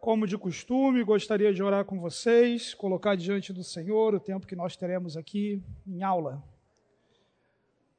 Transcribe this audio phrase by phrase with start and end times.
[0.00, 4.54] Como de costume, gostaria de orar com vocês, colocar diante do Senhor o tempo que
[4.54, 6.42] nós teremos aqui em aula.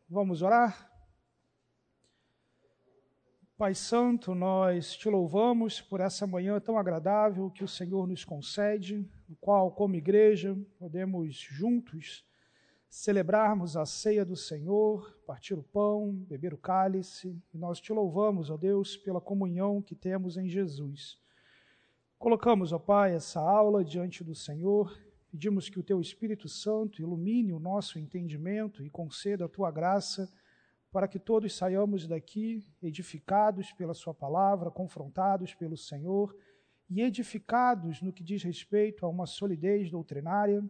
[0.09, 0.89] Vamos orar?
[3.57, 9.05] Pai Santo, nós te louvamos por essa manhã tão agradável que o Senhor nos concede,
[9.27, 12.25] no qual, como igreja, podemos juntos
[12.89, 18.49] celebrarmos a ceia do Senhor, partir o pão, beber o cálice, e nós te louvamos,
[18.49, 21.19] ó Deus, pela comunhão que temos em Jesus.
[22.19, 25.01] Colocamos, ó Pai, essa aula diante do Senhor,
[25.31, 30.29] pedimos que o teu Espírito Santo ilumine o nosso entendimento e conceda a tua graça
[30.91, 36.35] para que todos saiamos daqui edificados pela sua palavra, confrontados pelo Senhor
[36.89, 40.61] e edificados no que diz respeito a uma solidez doutrinária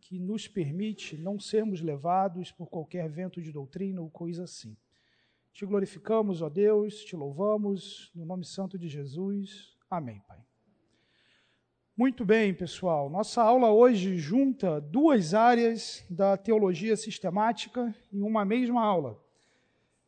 [0.00, 4.76] que nos permite não sermos levados por qualquer vento de doutrina ou coisa assim.
[5.52, 9.78] Te glorificamos, ó Deus, te louvamos, no nome santo de Jesus.
[9.88, 10.44] Amém, Pai.
[11.94, 13.10] Muito bem, pessoal.
[13.10, 19.22] Nossa aula hoje junta duas áreas da teologia sistemática em uma mesma aula.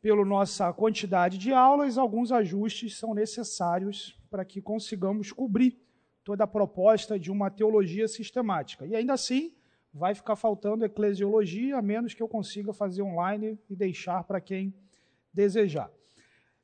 [0.01, 5.79] Pela nossa quantidade de aulas, alguns ajustes são necessários para que consigamos cobrir
[6.23, 8.87] toda a proposta de uma teologia sistemática.
[8.87, 9.53] E ainda assim,
[9.93, 14.73] vai ficar faltando eclesiologia, a menos que eu consiga fazer online e deixar para quem
[15.31, 15.91] desejar.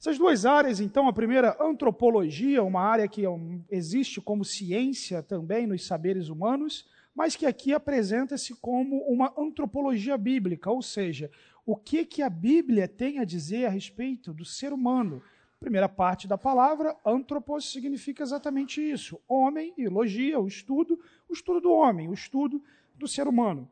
[0.02, 3.22] Essas duas áreas, então, a primeira, antropologia, uma área que
[3.70, 10.72] existe como ciência também nos saberes humanos, mas que aqui apresenta-se como uma antropologia bíblica,
[10.72, 11.30] ou seja,
[11.64, 15.22] o que, que a Bíblia tem a dizer a respeito do ser humano.
[15.60, 21.62] Primeira parte da palavra, antropos significa exatamente isso: homem e logia, o estudo, o estudo
[21.62, 22.60] do homem, o estudo
[22.96, 23.70] do ser humano.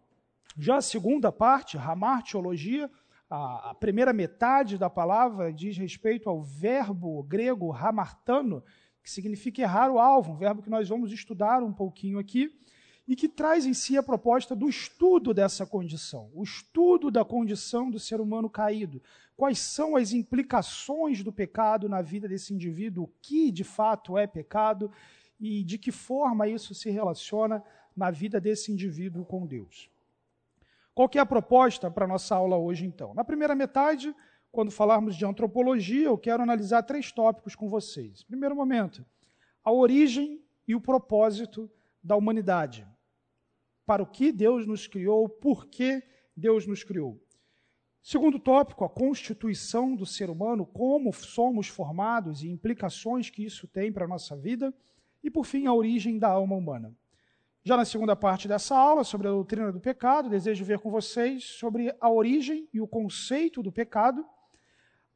[0.56, 2.92] Já a segunda parte, ramartiologia, a,
[3.30, 8.64] a primeira metade da palavra diz respeito ao verbo grego hamartano,
[9.04, 12.52] que significa errar o alvo, um verbo que nós vamos estudar um pouquinho aqui,
[13.08, 17.90] e que traz em si a proposta do estudo dessa condição, o estudo da condição
[17.90, 19.02] do ser humano caído.
[19.36, 24.28] Quais são as implicações do pecado na vida desse indivíduo, o que de fato é
[24.28, 24.92] pecado
[25.40, 27.64] e de que forma isso se relaciona
[27.96, 29.90] na vida desse indivíduo com Deus.
[31.00, 33.14] Qual é a proposta para a nossa aula hoje, então?
[33.14, 34.14] Na primeira metade,
[34.52, 38.22] quando falarmos de antropologia, eu quero analisar três tópicos com vocês.
[38.24, 39.06] Primeiro momento,
[39.64, 41.72] a origem e o propósito
[42.04, 42.86] da humanidade.
[43.86, 46.04] Para o que Deus nos criou, por que
[46.36, 47.18] Deus nos criou.
[48.04, 53.90] Segundo tópico, a constituição do ser humano, como somos formados e implicações que isso tem
[53.90, 54.74] para a nossa vida.
[55.24, 56.94] E, por fim, a origem da alma humana.
[57.70, 61.44] Já na segunda parte dessa aula, sobre a doutrina do pecado, desejo ver com vocês
[61.44, 64.26] sobre a origem e o conceito do pecado,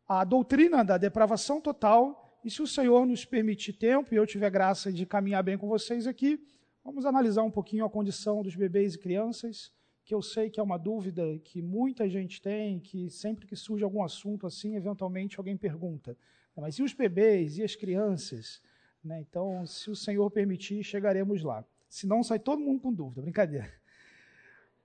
[0.07, 4.51] a doutrina da depravação total, e se o Senhor nos permitir tempo e eu tiver
[4.51, 6.39] graça de caminhar bem com vocês aqui,
[6.83, 9.73] vamos analisar um pouquinho a condição dos bebês e crianças,
[10.05, 13.83] que eu sei que é uma dúvida que muita gente tem, que sempre que surge
[13.83, 16.15] algum assunto assim, eventualmente alguém pergunta,
[16.55, 18.61] mas e os bebês e as crianças?
[19.03, 19.21] Né?
[19.21, 21.65] Então, se o Senhor permitir, chegaremos lá.
[21.93, 23.71] Senão sai todo mundo com dúvida, brincadeira.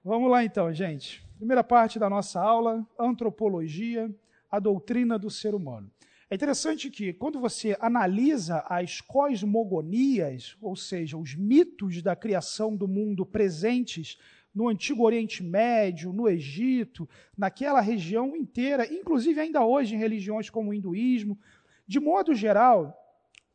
[0.05, 1.27] Vamos lá então, gente.
[1.39, 4.15] Primeira parte da nossa aula, antropologia,
[4.51, 5.91] a doutrina do ser humano.
[6.29, 12.87] É interessante que quando você analisa as cosmogonias, ou seja, os mitos da criação do
[12.87, 14.19] mundo presentes
[14.55, 20.73] no Antigo Oriente Médio, no Egito, naquela região inteira, inclusive ainda hoje em religiões como
[20.73, 21.39] o hinduísmo,
[21.87, 22.95] de modo geral,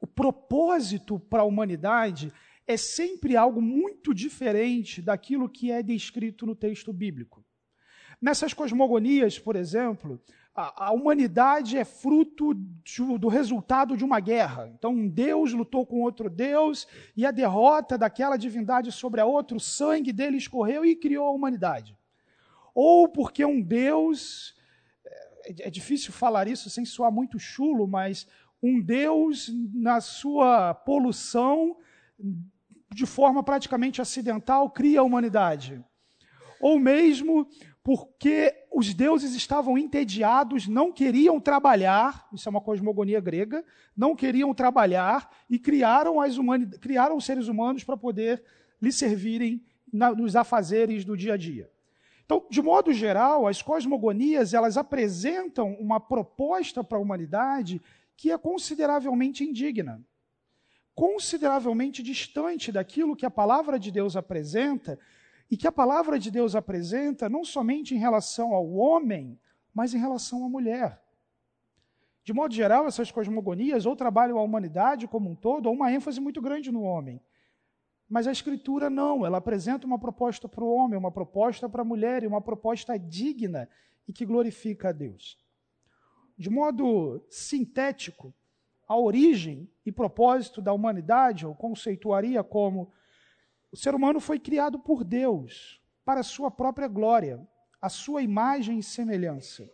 [0.01, 2.33] o propósito para a humanidade
[2.65, 7.43] é sempre algo muito diferente daquilo que é descrito no texto bíblico.
[8.21, 10.21] Nessas cosmogonias, por exemplo,
[10.55, 14.69] a, a humanidade é fruto de, do resultado de uma guerra.
[14.69, 16.87] Então, um Deus lutou com outro Deus
[17.17, 21.31] e a derrota daquela divindade sobre a outra, o sangue dele escorreu e criou a
[21.31, 21.97] humanidade.
[22.73, 24.55] Ou porque um Deus.
[25.45, 28.25] É, é difícil falar isso sem soar muito chulo, mas
[28.61, 31.75] um Deus, na sua poluição,
[32.93, 35.83] de forma praticamente acidental, cria a humanidade.
[36.59, 37.47] Ou mesmo
[37.83, 43.63] porque os deuses estavam entediados, não queriam trabalhar, isso é uma cosmogonia grega,
[43.95, 46.37] não queriam trabalhar e criaram, as
[46.79, 48.41] criaram os seres humanos para poder
[48.81, 49.61] lhe servirem
[49.91, 51.69] na, nos afazeres do dia a dia.
[52.25, 57.81] Então, de modo geral, as cosmogonias elas apresentam uma proposta para a humanidade
[58.15, 60.01] que é consideravelmente indigna
[60.95, 64.99] consideravelmente distante daquilo que a palavra de Deus apresenta,
[65.49, 69.39] e que a palavra de Deus apresenta não somente em relação ao homem,
[69.73, 71.01] mas em relação à mulher.
[72.23, 76.21] De modo geral, essas cosmogonias ou trabalham a humanidade como um todo, ou uma ênfase
[76.21, 77.21] muito grande no homem.
[78.09, 81.85] Mas a Escritura não, ela apresenta uma proposta para o homem, uma proposta para a
[81.85, 83.67] mulher, e uma proposta digna
[84.07, 85.37] e que glorifica a Deus.
[86.37, 88.33] De modo sintético,
[88.93, 92.91] a origem e propósito da humanidade eu conceituaria como
[93.71, 97.41] o ser humano foi criado por Deus para a sua própria glória,
[97.81, 99.67] a sua imagem e semelhança.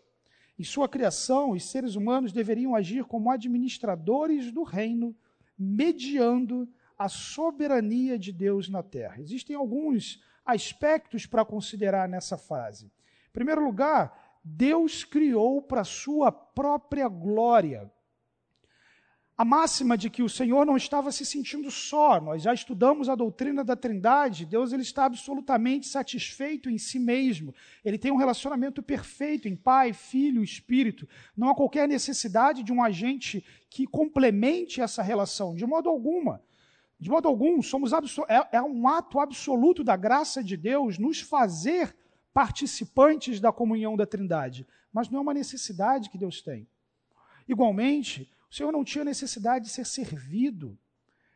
[0.58, 5.14] Em sua criação, os seres humanos deveriam agir como administradores do reino,
[5.58, 6.66] mediando
[6.98, 9.20] a soberania de Deus na terra.
[9.20, 12.86] Existem alguns aspectos para considerar nessa fase.
[12.86, 17.92] Em primeiro lugar, Deus criou para sua própria glória.
[19.40, 23.16] A máxima de que o Senhor não estava se sentindo só, nós já estudamos a
[23.16, 27.56] doutrina da Trindade, Deus ele está absolutamente satisfeito em si mesmo.
[27.86, 31.08] Ele tem um relacionamento perfeito em Pai, Filho Espírito.
[31.38, 36.44] Não há qualquer necessidade de um agente que complemente essa relação, de modo alguma.
[37.00, 41.96] De modo algum, somos é, é um ato absoluto da graça de Deus nos fazer
[42.34, 46.68] participantes da comunhão da Trindade, mas não é uma necessidade que Deus tem.
[47.48, 50.78] Igualmente, o Senhor não tinha necessidade de ser servido,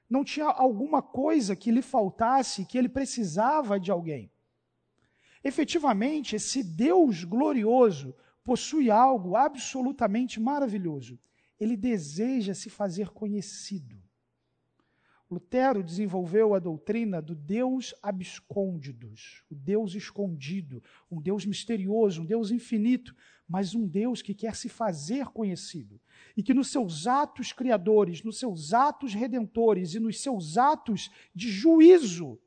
[0.09, 4.31] não tinha alguma coisa que lhe faltasse, que ele precisava de alguém.
[5.43, 11.19] Efetivamente, esse Deus glorioso possui algo absolutamente maravilhoso.
[11.59, 14.01] Ele deseja se fazer conhecido.
[15.29, 22.51] Lutero desenvolveu a doutrina do Deus abscôndidos, o Deus escondido, um Deus misterioso, um Deus
[22.51, 23.15] infinito,
[23.47, 25.99] mas um Deus que quer se fazer conhecido.
[26.35, 31.49] E que nos seus atos criadores, nos seus atos redentores e nos seus atos de
[31.49, 32.39] juízo,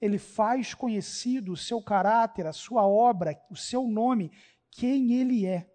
[0.00, 4.32] ele faz conhecido o seu caráter, a sua obra, o seu nome,
[4.70, 5.70] quem ele é.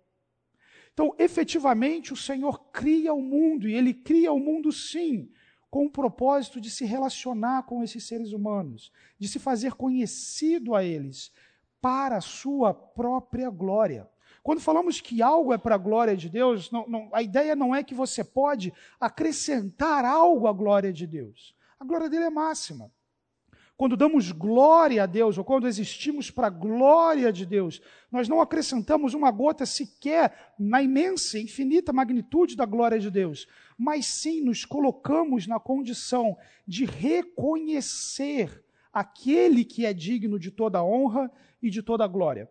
[0.91, 5.31] Então, efetivamente, o Senhor cria o mundo, e ele cria o mundo sim,
[5.69, 10.83] com o propósito de se relacionar com esses seres humanos, de se fazer conhecido a
[10.83, 11.31] eles,
[11.79, 14.09] para a sua própria glória.
[14.47, 17.75] Quando falamos que algo é para a glória de Deus, não, não, a ideia não
[17.75, 21.53] é que você pode acrescentar algo à glória de Deus.
[21.77, 22.89] A glória dele é máxima.
[23.75, 28.39] Quando damos glória a Deus, ou quando existimos para a glória de Deus, nós não
[28.39, 34.63] acrescentamos uma gota sequer na imensa, infinita magnitude da glória de Deus, mas sim nos
[34.63, 41.29] colocamos na condição de reconhecer aquele que é digno de toda honra
[41.61, 42.49] e de toda glória.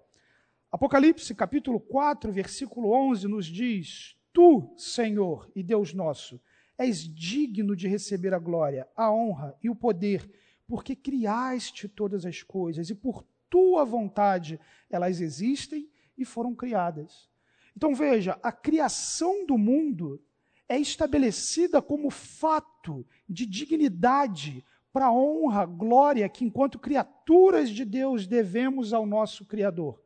[0.70, 6.40] Apocalipse capítulo 4, versículo 11 nos diz: Tu, Senhor e Deus nosso,
[6.76, 10.28] és digno de receber a glória, a honra e o poder
[10.66, 14.58] porque criaste todas as coisas e por tua vontade
[14.90, 17.28] elas existem e foram criadas.
[17.76, 20.20] Então veja, a criação do mundo
[20.68, 28.26] é estabelecida como fato de dignidade para a honra, glória que, enquanto criaturas de Deus,
[28.26, 30.02] devemos ao nosso Criador.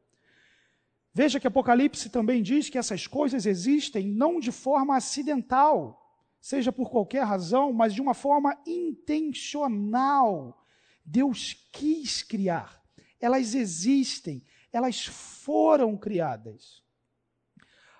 [1.12, 6.00] Veja que Apocalipse também diz que essas coisas existem não de forma acidental,
[6.40, 10.64] seja por qualquer razão, mas de uma forma intencional.
[11.04, 12.80] Deus quis criar.
[13.20, 14.42] Elas existem,
[14.72, 16.82] elas foram criadas.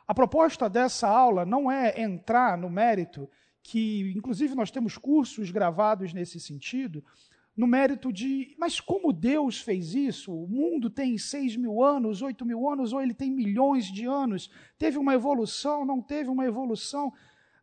[0.07, 3.29] A proposta dessa aula não é entrar no mérito,
[3.63, 7.05] que inclusive nós temos cursos gravados nesse sentido,
[7.61, 10.33] no mérito de, mas como Deus fez isso?
[10.33, 14.51] O mundo tem seis mil anos, oito mil anos, ou ele tem milhões de anos?
[14.79, 17.13] Teve uma evolução, não teve uma evolução?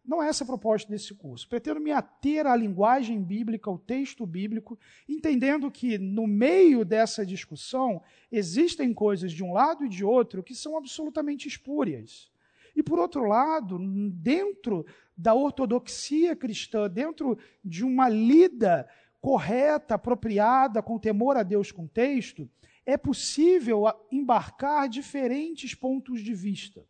[0.05, 1.49] Não é essa a proposta desse curso.
[1.49, 4.77] Pretendo me ater à linguagem bíblica, ao texto bíblico,
[5.09, 7.99] entendendo que no meio dessa discussão
[8.31, 12.31] existem coisas de um lado e de outro que são absolutamente espúrias.
[12.75, 13.79] E por outro lado,
[14.11, 14.85] dentro
[15.17, 17.35] da ortodoxia cristã, dentro
[17.65, 18.87] de uma lida
[19.21, 22.49] correta, apropriada, com temor a Deus com texto,
[22.85, 26.81] é possível embarcar diferentes pontos de vista.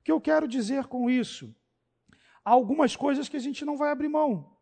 [0.00, 1.54] O que eu quero dizer com isso?
[2.44, 4.56] há algumas coisas que a gente não vai abrir mão.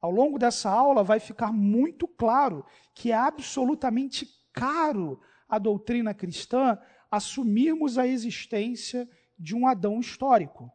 [0.00, 6.78] Ao longo dessa aula vai ficar muito claro que é absolutamente caro a doutrina cristã
[7.10, 10.70] assumirmos a existência de um Adão histórico.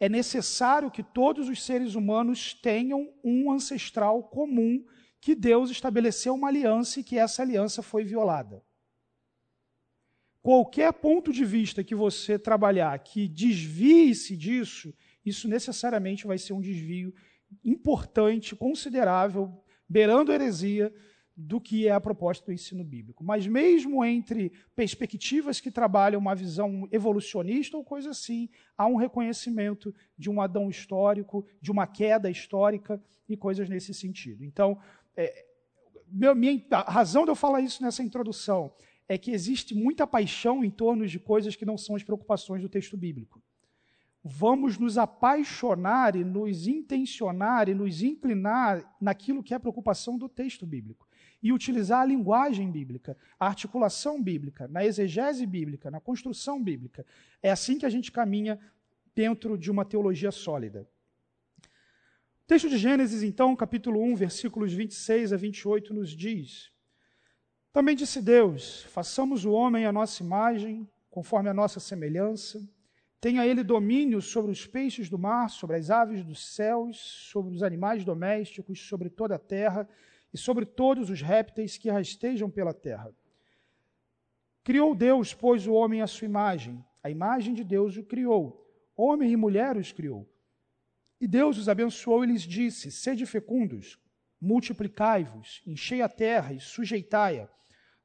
[0.00, 4.84] É necessário que todos os seres humanos tenham um ancestral comum
[5.20, 8.62] que Deus estabeleceu uma aliança e que essa aliança foi violada.
[10.40, 16.60] Qualquer ponto de vista que você trabalhar que desvie-se disso, isso necessariamente vai ser um
[16.60, 17.12] desvio
[17.64, 19.52] importante, considerável,
[19.88, 20.94] beirando heresia
[21.40, 23.22] do que é a proposta do ensino bíblico.
[23.22, 29.94] Mas mesmo entre perspectivas que trabalham uma visão evolucionista ou coisa assim, há um reconhecimento
[30.18, 34.44] de um Adão histórico, de uma queda histórica e coisas nesse sentido.
[34.44, 34.80] Então,
[35.16, 35.46] é,
[36.08, 38.72] meu, minha, a razão de eu falar isso nessa introdução
[39.08, 42.68] é que existe muita paixão em torno de coisas que não são as preocupações do
[42.68, 43.40] texto bíblico
[44.24, 50.28] vamos nos apaixonar e nos intencionar e nos inclinar naquilo que é a preocupação do
[50.28, 51.07] texto bíblico
[51.42, 57.06] e utilizar a linguagem bíblica, a articulação bíblica, na exegese bíblica, na construção bíblica.
[57.42, 58.58] É assim que a gente caminha
[59.14, 60.88] dentro de uma teologia sólida.
[62.42, 66.72] O texto de Gênesis, então, capítulo 1, versículos 26 a 28, nos diz:
[67.72, 72.60] Também disse Deus: façamos o homem à nossa imagem, conforme a nossa semelhança
[73.20, 77.64] Tenha ele domínio sobre os peixes do mar, sobre as aves dos céus, sobre os
[77.64, 79.88] animais domésticos, sobre toda a terra
[80.32, 83.12] e sobre todos os répteis que rastejam pela terra.
[84.62, 86.84] Criou Deus, pois, o homem à sua imagem.
[87.02, 88.66] A imagem de Deus o criou.
[88.96, 90.28] Homem e mulher os criou.
[91.20, 93.98] E Deus os abençoou e lhes disse: Sede fecundos,
[94.40, 97.48] multiplicai-vos, enchei a terra e sujeitai-a.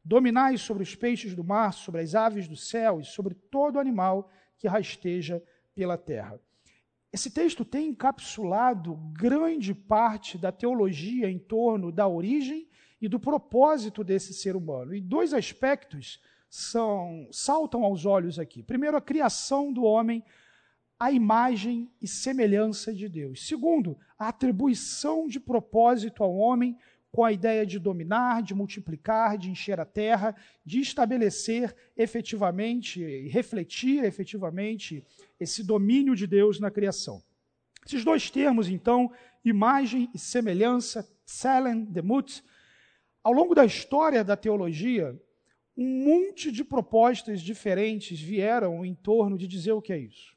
[0.03, 4.29] Dominai sobre os peixes do mar, sobre as aves do céu e sobre todo animal
[4.57, 5.43] que rasteja
[5.75, 6.39] pela terra.
[7.13, 12.67] Esse texto tem encapsulado grande parte da teologia em torno da origem
[12.99, 14.95] e do propósito desse ser humano.
[14.95, 18.63] E dois aspectos são saltam aos olhos aqui.
[18.63, 20.23] Primeiro, a criação do homem
[20.99, 23.45] à imagem e semelhança de Deus.
[23.45, 26.77] Segundo, a atribuição de propósito ao homem
[27.13, 33.27] com a ideia de dominar, de multiplicar, de encher a terra, de estabelecer efetivamente e
[33.27, 35.05] refletir efetivamente
[35.39, 37.21] esse domínio de Deus na criação.
[37.85, 39.11] Esses dois termos, então,
[39.45, 42.43] imagem e semelhança, Selen, Demut,
[43.23, 45.15] ao longo da história da teologia,
[45.77, 50.33] um monte de propostas diferentes vieram em torno de dizer o que é isso.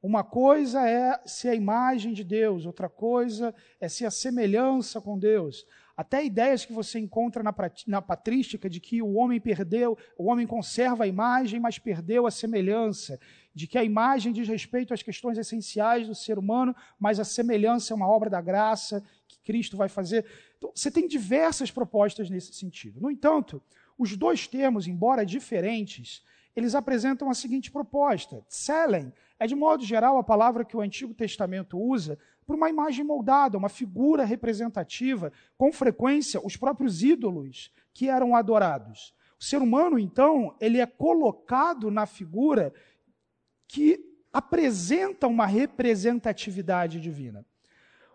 [0.00, 5.18] Uma coisa é ser a imagem de Deus, outra coisa é ser a semelhança com
[5.18, 5.66] Deus.
[5.98, 7.52] Até ideias que você encontra na,
[7.88, 12.30] na patrística de que o homem perdeu, o homem conserva a imagem, mas perdeu a
[12.30, 13.18] semelhança.
[13.52, 17.92] De que a imagem diz respeito às questões essenciais do ser humano, mas a semelhança
[17.92, 20.24] é uma obra da graça que Cristo vai fazer.
[20.56, 23.00] Então, você tem diversas propostas nesse sentido.
[23.00, 23.60] No entanto,
[23.98, 26.24] os dois termos, embora diferentes,
[26.54, 28.44] eles apresentam a seguinte proposta.
[28.48, 33.04] Selen é, de modo geral, a palavra que o Antigo Testamento usa por uma imagem
[33.04, 39.14] moldada, uma figura representativa, com frequência os próprios ídolos que eram adorados.
[39.38, 42.72] O ser humano, então, ele é colocado na figura
[43.68, 47.44] que apresenta uma representatividade divina.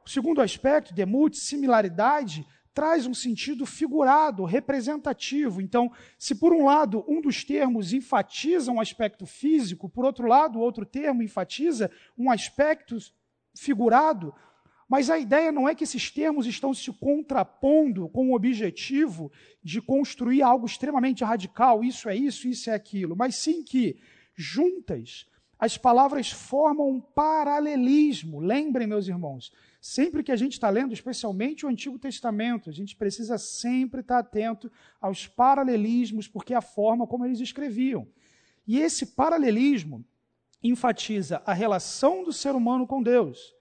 [0.05, 5.61] O segundo aspecto, demut, similaridade, traz um sentido figurado, representativo.
[5.61, 10.57] Então, se por um lado um dos termos enfatiza um aspecto físico, por outro lado,
[10.57, 12.97] o outro termo enfatiza um aspecto
[13.55, 14.33] figurado,
[14.89, 19.31] mas a ideia não é que esses termos estão se contrapondo com o objetivo
[19.63, 23.99] de construir algo extremamente radical, isso é isso, isso é aquilo, mas sim que,
[24.35, 25.27] juntas,
[25.57, 28.39] as palavras formam um paralelismo.
[28.39, 29.51] Lembrem, meus irmãos,
[29.83, 34.19] sempre que a gente está lendo, especialmente o Antigo Testamento, a gente precisa sempre estar
[34.19, 34.71] atento
[35.01, 38.07] aos paralelismos, porque é a forma como eles escreviam.
[38.65, 40.05] E esse paralelismo
[40.63, 43.53] enfatiza a relação do ser humano com Deus,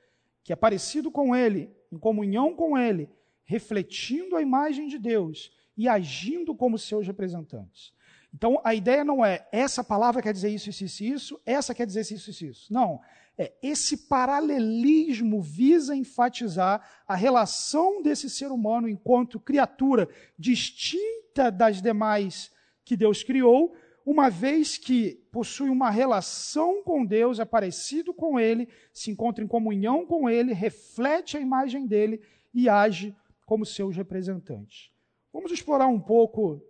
[0.45, 3.11] que é parecido com Ele, em comunhão com Ele,
[3.43, 7.93] refletindo a imagem de Deus e agindo como seus representantes.
[8.33, 11.85] Então, a ideia não é essa palavra quer dizer isso, isso, isso, isso, essa quer
[11.85, 12.73] dizer isso, isso, isso.
[12.73, 13.01] Não.
[13.37, 20.09] É, esse paralelismo visa enfatizar a relação desse ser humano enquanto criatura
[20.39, 22.51] distinta das demais
[22.85, 23.75] que Deus criou,
[24.05, 29.49] uma vez que possui uma relação com Deus, é parecido com Ele, se encontra em
[29.49, 32.21] comunhão com Ele, reflete a imagem dele
[32.53, 33.15] e age
[33.47, 34.91] como seus representantes.
[35.33, 36.61] Vamos explorar um pouco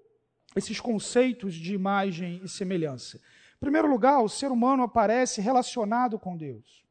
[0.54, 3.20] esses conceitos de imagem e semelhança.
[3.62, 6.82] Primeiro lugar, o ser humano aparece relacionado com Deus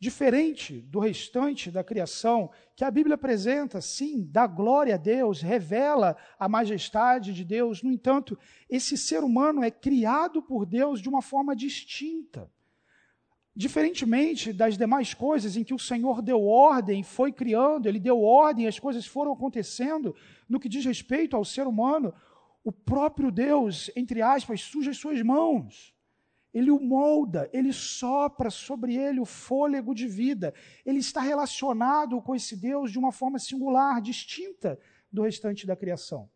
[0.00, 6.16] diferente do restante da criação, que a Bíblia apresenta, sim, dá glória a Deus, revela
[6.38, 7.82] a majestade de Deus.
[7.82, 8.36] No entanto,
[8.68, 12.50] esse ser humano é criado por Deus de uma forma distinta.
[13.54, 18.66] Diferentemente das demais coisas em que o Senhor deu ordem, foi criando, ele deu ordem,
[18.66, 20.16] as coisas foram acontecendo,
[20.48, 22.14] no que diz respeito ao ser humano,
[22.64, 25.92] o próprio Deus, entre aspas, suja as suas mãos.
[26.52, 30.52] Ele o molda, ele sopra sobre ele o fôlego de vida.
[30.84, 34.78] Ele está relacionado com esse Deus de uma forma singular, distinta
[35.12, 36.28] do restante da criação.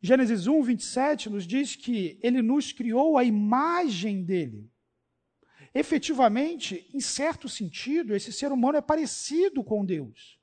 [0.00, 4.70] Gênesis 1, 27 nos diz que ele nos criou a imagem dele.
[5.74, 10.38] Efetivamente, em certo sentido, esse ser humano é parecido com Deus.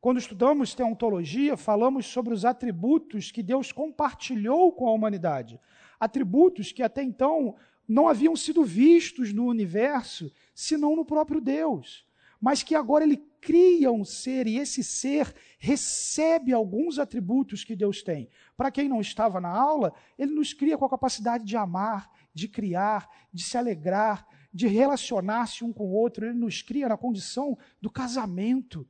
[0.00, 5.58] Quando estudamos teontologia, falamos sobre os atributos que Deus compartilhou com a humanidade.
[5.98, 12.06] Atributos que até então não haviam sido vistos no universo, senão no próprio Deus.
[12.40, 18.02] Mas que agora ele cria um ser e esse ser recebe alguns atributos que Deus
[18.02, 18.28] tem.
[18.56, 22.48] Para quem não estava na aula, ele nos cria com a capacidade de amar, de
[22.48, 26.24] criar, de se alegrar, de relacionar-se um com o outro.
[26.24, 28.86] Ele nos cria na condição do casamento.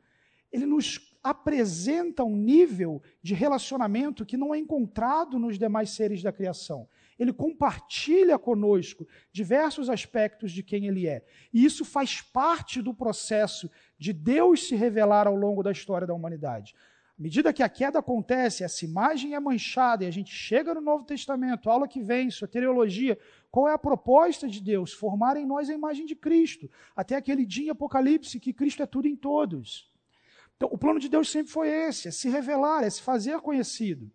[0.53, 6.31] Ele nos apresenta um nível de relacionamento que não é encontrado nos demais seres da
[6.31, 6.87] criação.
[7.19, 11.25] Ele compartilha conosco diversos aspectos de quem ele é.
[11.53, 16.15] E isso faz parte do processo de Deus se revelar ao longo da história da
[16.15, 16.75] humanidade.
[17.17, 20.81] À medida que a queda acontece, essa imagem é manchada e a gente chega no
[20.81, 23.17] Novo Testamento, aula que vem, soteriologia,
[23.53, 24.93] qual é a proposta de Deus?
[24.93, 26.69] Formar em nós a imagem de Cristo.
[26.97, 29.89] Até aquele dia em Apocalipse que Cristo é tudo em todos.
[30.57, 34.11] Então, o plano de Deus sempre foi esse: é se revelar, é se fazer conhecido.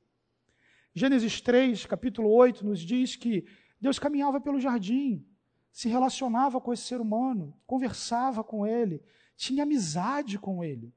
[0.93, 3.45] Gênesis 3, capítulo 8, nos diz que
[3.79, 5.25] Deus caminhava pelo jardim,
[5.71, 9.01] se relacionava com esse ser humano, conversava com ele,
[9.35, 10.93] tinha amizade com ele.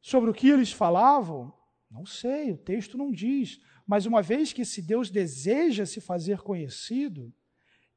[0.00, 1.52] Sobre o que eles falavam,
[1.90, 3.60] não sei, o texto não diz.
[3.86, 7.32] Mas uma vez que esse Deus deseja se fazer conhecido,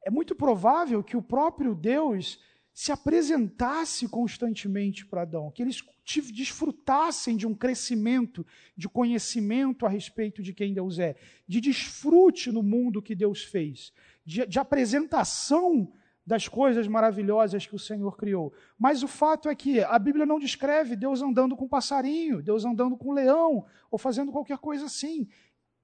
[0.03, 2.39] é muito provável que o próprio Deus
[2.73, 5.81] se apresentasse constantemente para Adão, que eles
[6.19, 11.15] desfrutassem de um crescimento, de conhecimento a respeito de quem Deus é,
[11.47, 13.93] de desfrute no mundo que Deus fez,
[14.25, 15.93] de, de apresentação
[16.25, 18.53] das coisas maravilhosas que o Senhor criou.
[18.77, 22.63] Mas o fato é que a Bíblia não descreve Deus andando com um passarinho, Deus
[22.63, 25.27] andando com um leão, ou fazendo qualquer coisa assim.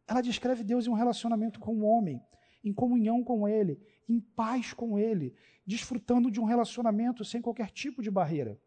[0.08, 2.22] Ela descreve Deus em um relacionamento com o homem,
[2.64, 8.02] em comunhão com Ele, em paz com Ele, desfrutando de um relacionamento sem qualquer tipo
[8.02, 8.60] de barreira.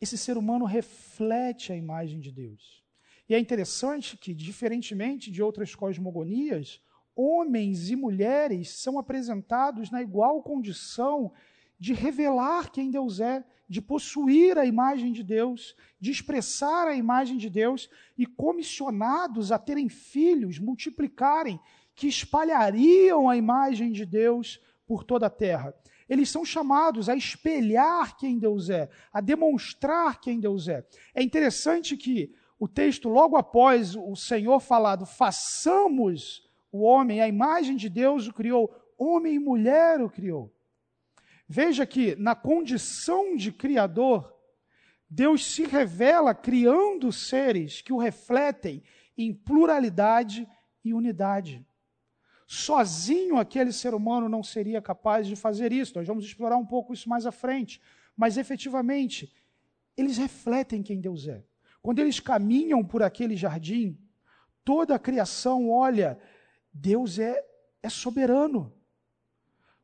[0.00, 2.84] Esse ser humano reflete a imagem de Deus.
[3.28, 6.80] E é interessante que, diferentemente de outras cosmogonias,
[7.14, 11.32] homens e mulheres são apresentados na igual condição
[11.78, 17.36] de revelar quem Deus é, de possuir a imagem de Deus, de expressar a imagem
[17.36, 21.58] de Deus e comissionados a terem filhos, multiplicarem,
[21.94, 25.74] que espalhariam a imagem de Deus por toda a terra.
[26.08, 30.86] Eles são chamados a espelhar quem Deus é, a demonstrar quem Deus é.
[31.14, 37.76] É interessante que o texto, logo após o Senhor falado, façamos o homem, a imagem
[37.76, 40.52] de Deus o criou, homem e mulher o criou.
[41.48, 44.34] Veja que, na condição de Criador,
[45.08, 48.82] Deus se revela criando seres que o refletem
[49.16, 50.48] em pluralidade
[50.84, 51.64] e unidade.
[52.46, 55.96] Sozinho aquele ser humano não seria capaz de fazer isso.
[55.96, 57.80] Nós vamos explorar um pouco isso mais à frente.
[58.16, 59.32] Mas efetivamente,
[59.96, 61.44] eles refletem quem Deus é.
[61.82, 63.98] Quando eles caminham por aquele jardim,
[64.64, 66.18] toda a criação olha,
[66.72, 67.44] Deus é,
[67.82, 68.72] é soberano.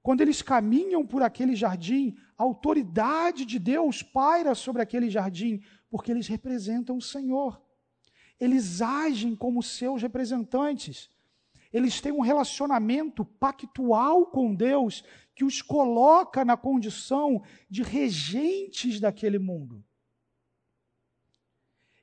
[0.03, 6.11] Quando eles caminham por aquele jardim, a autoridade de Deus paira sobre aquele jardim, porque
[6.11, 7.61] eles representam o Senhor.
[8.41, 11.09] Eles agem como seus representantes.
[11.73, 15.03] Eles têm um relacionamento pactual com Deus
[15.35, 19.83] que os coloca na condição de regentes daquele mundo.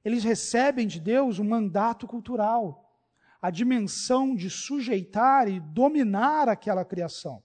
[0.04, 3.00] Eles recebem de Deus um mandato cultural,
[3.42, 7.44] a dimensão de sujeitar e dominar aquela criação.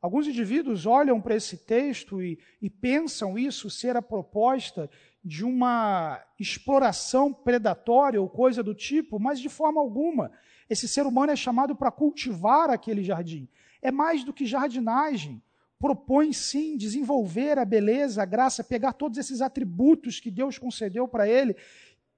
[0.00, 4.90] Alguns indivíduos olham para esse texto e, e, pensam isso ser a proposta
[5.22, 10.32] de uma exploração predatória ou coisa do tipo, mas de forma alguma.
[10.70, 13.48] Esse ser humano é chamado para cultivar aquele jardim.
[13.82, 15.42] É mais do que jardinagem.
[15.80, 21.28] Propõe sim desenvolver a beleza, a graça, pegar todos esses atributos que Deus concedeu para
[21.28, 21.56] ele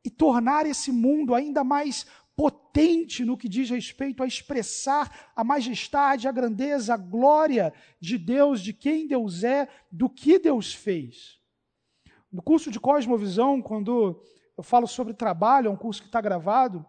[0.05, 2.05] e tornar esse mundo ainda mais
[2.37, 8.61] potente no que diz respeito a expressar a majestade, a grandeza, a glória de Deus,
[8.61, 11.39] de quem Deus é, do que Deus fez.
[12.31, 14.21] No curso de Cosmovisão, quando
[14.57, 16.85] eu falo sobre trabalho, é um curso que está gravado,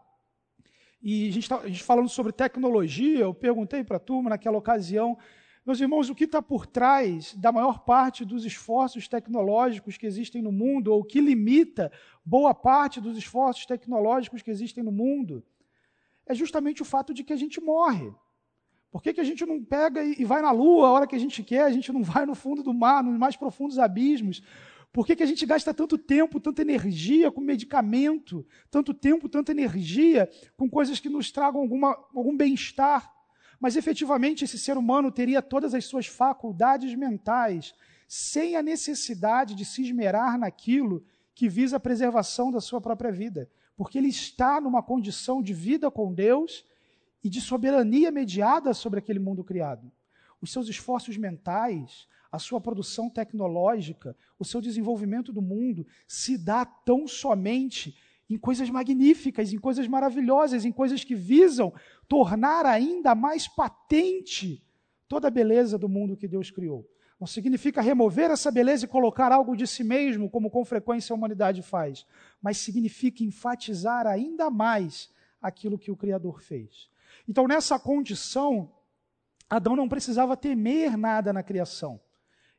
[1.04, 4.58] e a gente, tá, a gente falando sobre tecnologia, eu perguntei para a turma naquela
[4.58, 5.18] ocasião,
[5.66, 10.42] meus irmãos, o que está por trás da maior parte dos esforços tecnológicos que existem
[10.42, 11.92] no mundo, ou que limita
[12.24, 15.44] boa parte dos esforços tecnológicos que existem no mundo,
[16.26, 18.10] é justamente o fato de que a gente morre.
[18.90, 21.20] Por que, que a gente não pega e vai na lua a hora que a
[21.20, 24.42] gente quer, a gente não vai no fundo do mar, nos mais profundos abismos?
[24.94, 29.52] Por que, que a gente gasta tanto tempo, tanta energia com medicamento, tanto tempo, tanta
[29.52, 33.12] energia com coisas que nos tragam alguma, algum bem-estar?
[33.60, 37.74] Mas efetivamente esse ser humano teria todas as suas faculdades mentais
[38.08, 41.04] sem a necessidade de se esmerar naquilo
[41.34, 45.90] que visa a preservação da sua própria vida, porque ele está numa condição de vida
[45.90, 46.64] com Deus
[47.24, 49.92] e de soberania mediada sobre aquele mundo criado.
[50.40, 56.66] Os seus esforços mentais, a sua produção tecnológica, o seu desenvolvimento do mundo se dá
[56.66, 57.96] tão somente
[58.28, 61.72] em coisas magníficas, em coisas maravilhosas, em coisas que visam
[62.08, 64.66] tornar ainda mais patente
[65.08, 66.90] toda a beleza do mundo que Deus criou.
[67.20, 71.16] Não significa remover essa beleza e colocar algo de si mesmo, como com frequência a
[71.16, 72.04] humanidade faz,
[72.42, 76.90] mas significa enfatizar ainda mais aquilo que o Criador fez.
[77.30, 78.72] Então, nessa condição,
[79.48, 82.02] Adão não precisava temer nada na criação.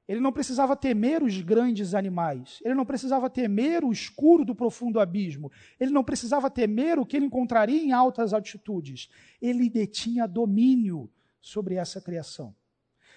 [0.07, 5.01] Ele não precisava temer os grandes animais, ele não precisava temer o escuro do profundo
[5.01, 9.09] abismo, ele não precisava temer o que ele encontraria em altas altitudes.
[9.41, 12.55] Ele detinha domínio sobre essa criação.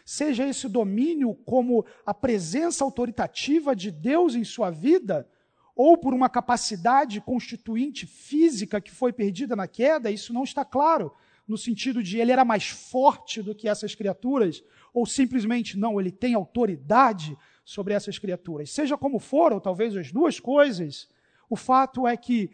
[0.06, 5.30] Seja esse domínio como a presença autoritativa de Deus em sua vida,
[5.76, 11.13] ou por uma capacidade constituinte física que foi perdida na queda, isso não está claro,
[11.47, 14.63] no sentido de ele era mais forte do que essas criaturas,
[14.97, 18.71] ou simplesmente não, ele tem autoridade sobre essas criaturas.
[18.71, 21.07] Seja como for, ou talvez as duas coisas,
[21.47, 22.49] o fato é que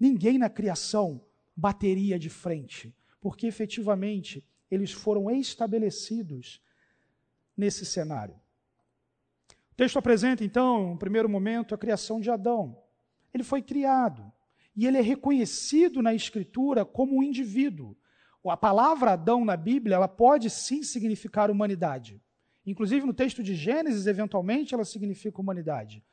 [0.00, 1.22] ninguém na criação
[1.54, 6.62] bateria de frente, porque efetivamente eles foram estabelecidos
[7.54, 8.36] nesse cenário.
[9.72, 12.82] O texto apresenta, então, no primeiro momento, a criação de Adão.
[13.34, 14.32] Ele foi criado
[14.74, 17.94] e ele é reconhecido na Escritura como um indivíduo.
[18.44, 22.20] A palavra Adão na Bíblia, ela pode sim significar humanidade.
[22.66, 26.04] Inclusive no texto de Gênesis, eventualmente, ela significa humanidade.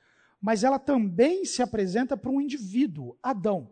[0.42, 3.72] Mas ela também se apresenta para um indivíduo, Adão.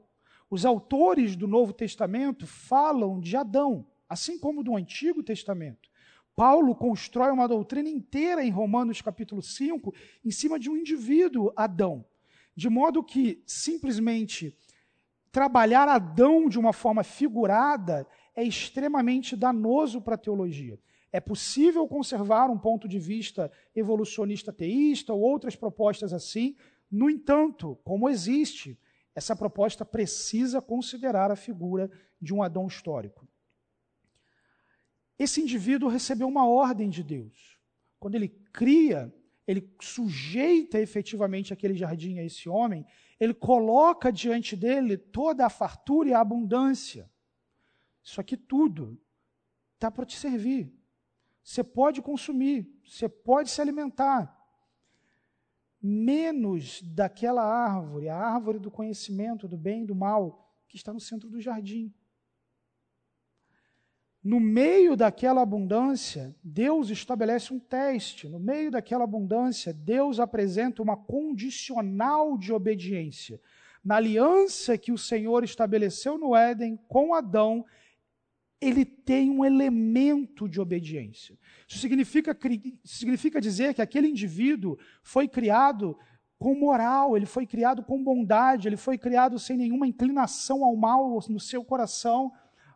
[0.49, 5.89] Os autores do Novo Testamento falam de Adão, assim como do Antigo Testamento.
[6.35, 9.93] Paulo constrói uma doutrina inteira em Romanos capítulo 5
[10.23, 12.05] em cima de um indivíduo, Adão.
[12.55, 14.55] De modo que simplesmente
[15.31, 18.07] trabalhar Adão de uma forma figurada
[18.37, 20.79] é extremamente danoso para a teologia.
[21.11, 26.55] É possível conservar um ponto de vista evolucionista teísta ou outras propostas assim,
[26.89, 28.79] no entanto, como existe,
[29.15, 31.89] essa proposta precisa considerar a figura
[32.21, 33.27] de um Adão histórico.
[35.17, 37.57] Esse indivíduo recebeu uma ordem de Deus.
[37.99, 39.11] Quando ele cria,
[39.47, 42.85] ele sujeita efetivamente aquele jardim a esse homem,
[43.19, 47.09] ele coloca diante dele toda a fartura e a abundância.
[48.07, 48.97] Isso aqui tudo
[49.73, 50.73] está para te servir.
[51.43, 54.33] Você pode consumir, você pode se alimentar.
[55.81, 61.01] Menos daquela árvore, a árvore do conhecimento do bem e do mal, que está no
[61.01, 61.93] centro do jardim.
[64.23, 68.29] No meio daquela abundância, Deus estabelece um teste.
[68.29, 73.41] No meio daquela abundância, Deus apresenta uma condicional de obediência.
[73.83, 77.65] Na aliança que o Senhor estabeleceu no Éden com Adão,
[78.59, 81.37] ele tem um elemento de obediência.
[81.67, 82.37] Isso significa,
[82.83, 85.97] significa dizer que aquele indivíduo foi criado
[86.39, 91.19] com moral, ele foi criado com bondade, ele foi criado sem nenhuma inclinação ao mal
[91.29, 92.31] no seu coração,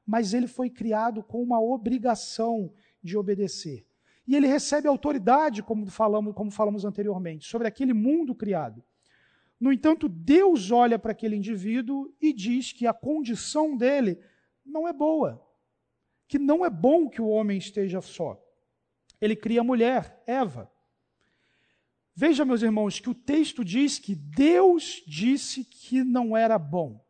[0.05, 2.71] mas ele foi criado com uma obrigação
[3.03, 3.85] de obedecer.
[4.27, 8.83] E ele recebe autoridade, como falamos, como falamos anteriormente, sobre aquele mundo criado.
[9.59, 14.19] No entanto, Deus olha para aquele indivíduo e diz que a condição dele
[14.65, 15.50] não é boa
[16.31, 18.41] que não é bom que o homem esteja só.
[19.19, 20.71] Ele cria a mulher, Eva.
[22.15, 27.05] Veja, meus irmãos, que o texto diz que Deus disse que não era bom.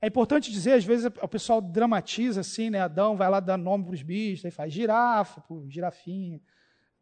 [0.00, 2.78] É importante dizer, às vezes o pessoal dramatiza assim, né?
[2.78, 6.40] Adão vai lá dar nome para os bichos, aí faz girafa, girafinha,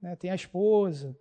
[0.00, 0.16] né?
[0.16, 1.14] tem a esposa,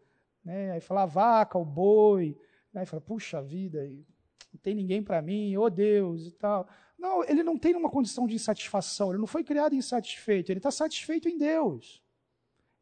[0.46, 0.72] né?
[0.72, 2.38] aí fala a vaca, o boi,
[2.72, 2.82] né?
[2.82, 6.70] aí fala, puxa vida, não tem ninguém para mim, oh Deus e tal.
[7.00, 10.70] Não, ele não tem uma condição de insatisfação, ele não foi criado insatisfeito, ele está
[10.70, 12.04] satisfeito em Deus.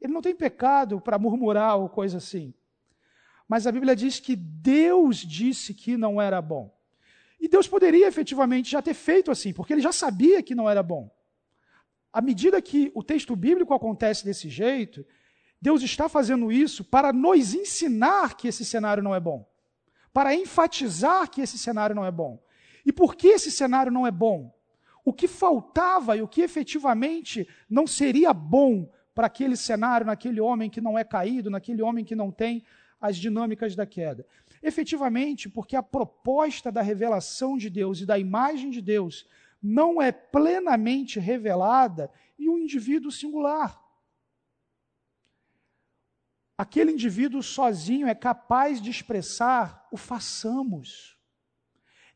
[0.01, 2.51] Ele não tem pecado para murmurar ou coisa assim.
[3.47, 6.75] Mas a Bíblia diz que Deus disse que não era bom.
[7.39, 10.82] E Deus poderia efetivamente já ter feito assim, porque ele já sabia que não era
[10.82, 11.15] bom.
[12.12, 15.06] À medida que o texto bíblico acontece desse jeito,
[15.62, 19.47] Deus está fazendo isso para nos ensinar que esse cenário não é bom,
[20.12, 22.43] para enfatizar que esse cenário não é bom.
[22.88, 24.58] E por que esse cenário não é bom?
[25.04, 30.69] O que faltava e o que efetivamente não seria bom para aquele cenário, naquele homem
[30.69, 32.63] que não é caído, naquele homem que não tem
[33.02, 34.26] as dinâmicas da queda?
[34.63, 39.28] Efetivamente, porque a proposta da revelação de Deus e da imagem de Deus
[39.62, 43.84] não é plenamente revelada em um indivíduo singular.
[46.58, 51.16] Aquele indivíduo sozinho é capaz de expressar o façamos.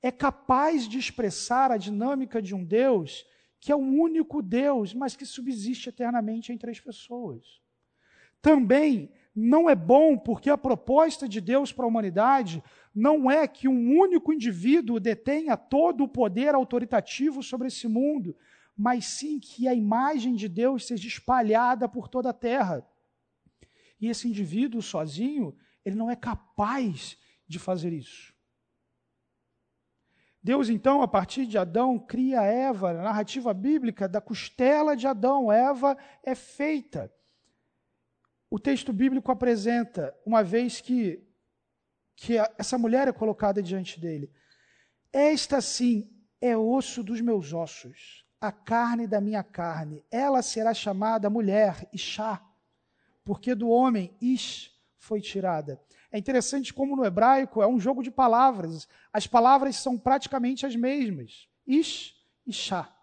[0.01, 3.25] É capaz de expressar a dinâmica de um Deus
[3.61, 7.61] que é o único Deus, mas que subsiste eternamente em três pessoas.
[8.41, 13.67] Também não é bom porque a proposta de Deus para a humanidade não é que
[13.67, 18.35] um único indivíduo detenha todo o poder autoritativo sobre esse mundo,
[18.75, 22.85] mas sim que a imagem de Deus seja espalhada por toda a terra.
[24.01, 27.15] E esse indivíduo sozinho, ele não é capaz
[27.47, 28.33] de fazer isso.
[30.43, 35.51] Deus, então, a partir de Adão, cria Eva, na narrativa bíblica, da costela de Adão.
[35.51, 37.13] Eva é feita.
[38.49, 41.23] O texto bíblico apresenta, uma vez que,
[42.15, 44.31] que essa mulher é colocada diante dele,
[45.13, 46.09] esta sim
[46.41, 50.03] é osso dos meus ossos, a carne da minha carne.
[50.09, 52.43] Ela será chamada mulher, Ishá,
[53.23, 55.79] porque do homem Ish foi tirada.
[56.11, 58.87] É interessante como no hebraico é um jogo de palavras.
[59.13, 61.47] As palavras são praticamente as mesmas.
[61.65, 62.93] Ish e Shá.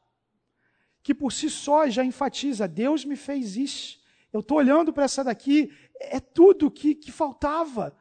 [1.02, 3.98] Que por si só já enfatiza: Deus me fez Ish.
[4.30, 7.96] Eu estou olhando para essa daqui, é tudo que, que faltava.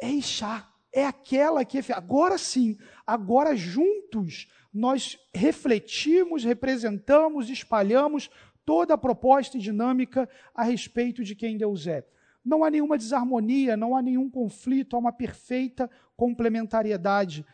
[0.00, 0.68] É Ishá.
[0.92, 1.80] É aquela que.
[1.92, 8.30] Agora sim, agora juntos, nós refletimos, representamos, espalhamos
[8.64, 12.06] toda a proposta e dinâmica a respeito de quem Deus é.
[12.44, 17.44] Não há nenhuma desarmonia, não há nenhum conflito, há uma perfeita complementariedade.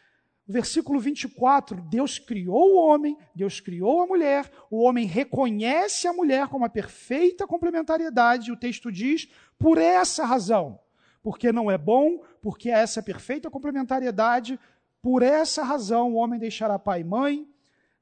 [0.47, 6.47] Versículo 24: Deus criou o homem, Deus criou a mulher, o homem reconhece a mulher
[6.47, 10.79] como uma perfeita complementariedade, e o texto diz, por essa razão,
[11.21, 14.59] porque não é bom, porque há essa perfeita complementariedade,
[15.03, 17.49] por essa razão o homem deixará pai e mãe,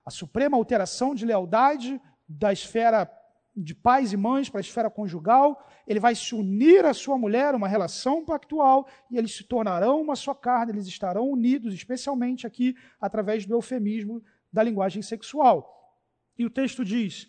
[0.05, 3.11] a suprema alteração de lealdade da esfera
[3.57, 7.55] de pais e mães para a esfera conjugal, ele vai se unir à sua mulher,
[7.55, 12.77] uma relação pactual, e eles se tornarão uma só carne, eles estarão unidos, especialmente aqui
[13.01, 15.99] através do eufemismo da linguagem sexual.
[16.37, 17.29] E o texto diz: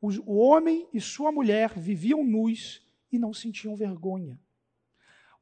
[0.00, 4.38] o homem e sua mulher viviam nus e não sentiam vergonha.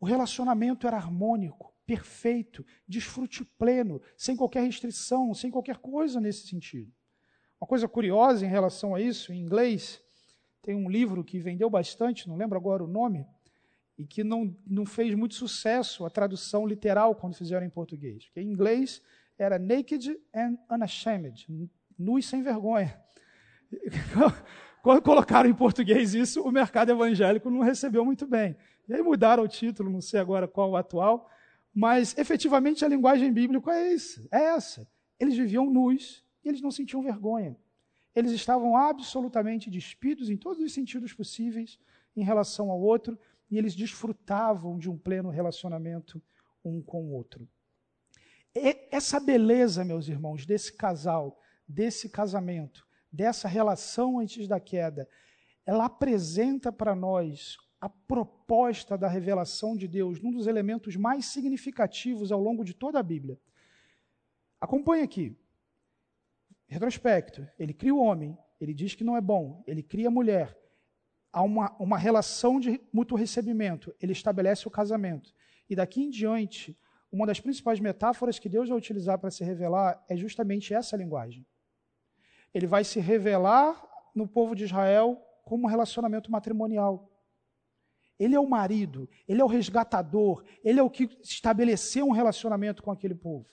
[0.00, 6.92] O relacionamento era harmônico, perfeito, desfrute pleno, sem qualquer restrição, sem qualquer coisa nesse sentido.
[7.60, 10.03] Uma coisa curiosa em relação a isso, em inglês,
[10.64, 13.26] tem um livro que vendeu bastante, não lembro agora o nome,
[13.98, 18.24] e que não, não fez muito sucesso a tradução literal quando fizeram em português.
[18.24, 19.02] Porque em inglês
[19.38, 21.46] era Naked and Unashamed,
[21.98, 22.98] nu e sem vergonha.
[24.82, 28.56] Quando colocaram em português isso, o mercado evangélico não recebeu muito bem.
[28.88, 31.30] E aí mudaram o título, não sei agora qual o atual,
[31.74, 33.94] mas efetivamente a linguagem bíblica é.
[34.30, 34.86] É essa.
[35.18, 37.56] Eles viviam nus e eles não sentiam vergonha.
[38.14, 41.78] Eles estavam absolutamente despidos em todos os sentidos possíveis
[42.16, 43.18] em relação ao outro
[43.50, 46.22] e eles desfrutavam de um pleno relacionamento
[46.64, 47.46] um com o outro.
[48.54, 55.08] E essa beleza, meus irmãos, desse casal, desse casamento, dessa relação antes da queda,
[55.66, 62.32] ela apresenta para nós a proposta da revelação de Deus num dos elementos mais significativos
[62.32, 63.38] ao longo de toda a Bíblia.
[64.60, 65.36] Acompanhe aqui.
[66.66, 70.56] Retrospecto, ele cria o homem, ele diz que não é bom, ele cria a mulher,
[71.32, 75.34] há uma, uma relação de mútuo recebimento, ele estabelece o casamento.
[75.68, 76.78] E daqui em diante,
[77.10, 81.44] uma das principais metáforas que Deus vai utilizar para se revelar é justamente essa linguagem.
[82.52, 83.82] Ele vai se revelar
[84.14, 87.10] no povo de Israel como um relacionamento matrimonial.
[88.18, 92.82] Ele é o marido, ele é o resgatador, ele é o que estabeleceu um relacionamento
[92.82, 93.46] com aquele povo.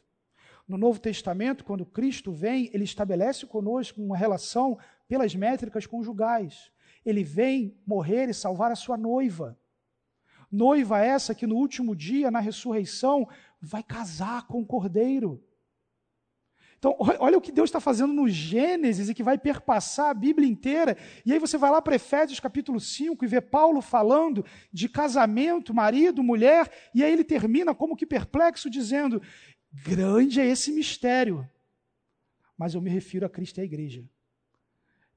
[0.71, 6.71] No Novo Testamento, quando Cristo vem, ele estabelece conosco uma relação pelas métricas conjugais.
[7.05, 9.59] Ele vem morrer e salvar a sua noiva.
[10.49, 13.27] Noiva essa que no último dia, na ressurreição,
[13.61, 15.43] vai casar com o cordeiro.
[16.77, 20.47] Então, olha o que Deus está fazendo no Gênesis e que vai perpassar a Bíblia
[20.47, 20.97] inteira.
[21.25, 25.73] E aí você vai lá para Efésios capítulo 5 e vê Paulo falando de casamento,
[25.73, 29.21] marido, mulher, e aí ele termina como que perplexo, dizendo:
[29.71, 31.47] Grande é esse mistério.
[32.57, 34.03] Mas eu me refiro a Cristo e a igreja.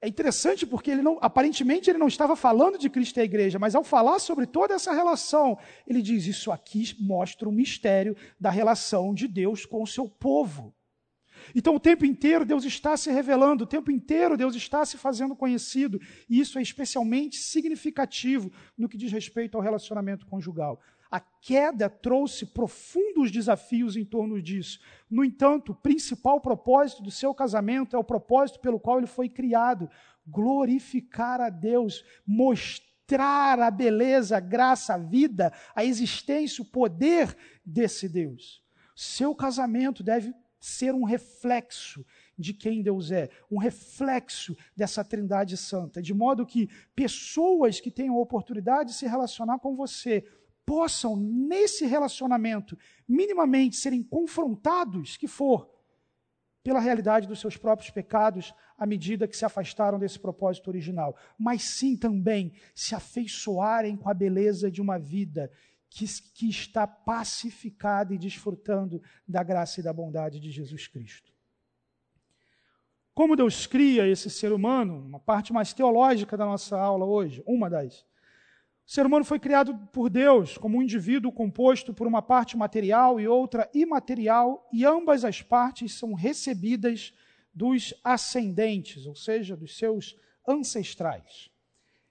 [0.01, 3.59] É interessante porque ele não, aparentemente ele não estava falando de Cristo e a igreja,
[3.59, 8.51] mas ao falar sobre toda essa relação, ele diz: Isso aqui mostra o mistério da
[8.51, 10.75] relação de Deus com o seu povo.
[11.55, 15.35] Então, o tempo inteiro Deus está se revelando, o tempo inteiro Deus está se fazendo
[15.35, 20.81] conhecido, e isso é especialmente significativo no que diz respeito ao relacionamento conjugal.
[21.11, 24.81] A queda trouxe profundos desafios em torno disso.
[25.09, 29.29] No entanto, o principal propósito do seu casamento é o propósito pelo qual ele foi
[29.29, 29.89] criado:
[30.27, 38.09] glorificar a Deus, mostrar a beleza, a graça, a vida, a existência, o poder desse
[38.09, 38.63] Deus.
[38.97, 42.05] Seu casamento deve ser um reflexo
[42.39, 48.17] de quem Deus é, um reflexo dessa Trindade Santa, de modo que pessoas que tenham
[48.17, 50.25] a oportunidade de se relacionar com você
[50.67, 55.71] possam, nesse relacionamento, minimamente serem confrontados, que for,
[56.63, 61.63] pela realidade dos seus próprios pecados, à medida que se afastaram desse propósito original, mas
[61.63, 65.51] sim também se afeiçoarem com a beleza de uma vida
[65.91, 71.33] que, que está pacificada e desfrutando da graça e da bondade de Jesus Cristo.
[73.15, 77.71] Como Deus cria esse ser humano, uma parte mais teológica da nossa aula hoje, uma
[77.71, 78.05] das.
[78.87, 83.19] O ser humano foi criado por Deus como um indivíduo composto por uma parte material
[83.19, 87.15] e outra imaterial, e ambas as partes são recebidas
[87.55, 90.17] dos ascendentes, ou seja, dos seus
[90.47, 91.51] ancestrais.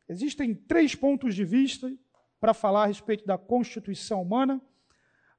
[0.09, 1.93] Existem três pontos de vista
[2.39, 4.61] para falar a respeito da constituição humana.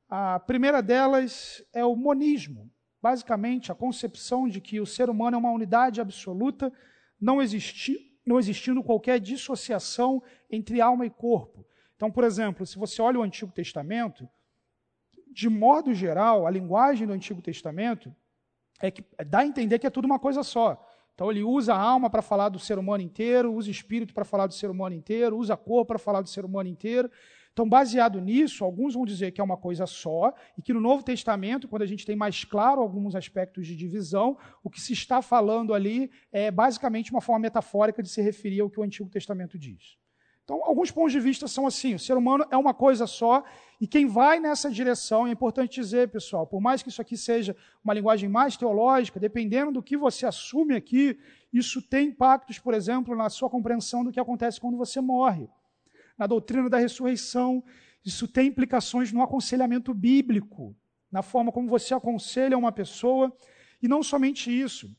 [0.09, 2.71] A primeira delas é o monismo,
[3.03, 6.73] basicamente a concepção de que o ser humano é uma unidade absoluta,
[7.21, 11.65] não, existi, não existindo qualquer dissociação entre alma e corpo.
[11.97, 14.29] Então, por exemplo, se você olha o Antigo Testamento,
[15.31, 18.15] de modo geral, a linguagem do Antigo Testamento
[18.81, 20.81] é que dá a entender que é tudo uma coisa só.
[21.15, 24.25] Então ele usa a alma para falar do ser humano inteiro, usa o espírito para
[24.25, 27.11] falar do ser humano inteiro, usa a cor para falar do ser humano inteiro.
[27.55, 31.05] Então, baseado nisso, alguns vão dizer que é uma coisa só, e que no Novo
[31.05, 35.23] Testamento, quando a gente tem mais claro alguns aspectos de divisão, o que se está
[35.23, 39.57] falando ali é basicamente uma forma metafórica de se referir ao que o Antigo Testamento
[39.57, 39.97] diz.
[40.43, 43.45] Então, alguns pontos de vista são assim: o ser humano é uma coisa só,
[43.81, 47.57] e quem vai nessa direção, é importante dizer, pessoal, por mais que isso aqui seja
[47.85, 51.17] uma linguagem mais teológica, dependendo do que você assume aqui,
[51.53, 55.49] isso tem impactos, por exemplo, na sua compreensão do que acontece quando você morre
[56.17, 57.63] na doutrina da ressurreição.
[58.05, 60.77] Isso tem implicações no aconselhamento bíblico,
[61.11, 63.37] na forma como você aconselha uma pessoa.
[63.83, 64.95] E não somente isso,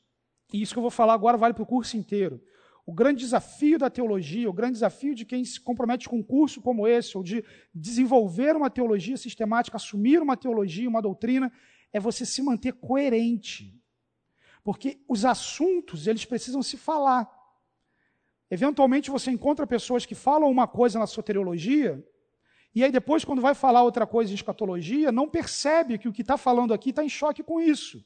[0.54, 2.42] e isso que eu vou falar agora vale para o curso inteiro.
[2.86, 6.62] O grande desafio da teologia, o grande desafio de quem se compromete com um curso
[6.62, 11.52] como esse, ou de desenvolver uma teologia sistemática, assumir uma teologia, uma doutrina,
[11.92, 13.82] é você se manter coerente.
[14.64, 17.28] Porque os assuntos, eles precisam se falar.
[18.56, 22.02] Eventualmente você encontra pessoas que falam uma coisa na soteriologia,
[22.74, 26.22] e aí depois, quando vai falar outra coisa em escatologia, não percebe que o que
[26.22, 27.98] está falando aqui está em choque com isso.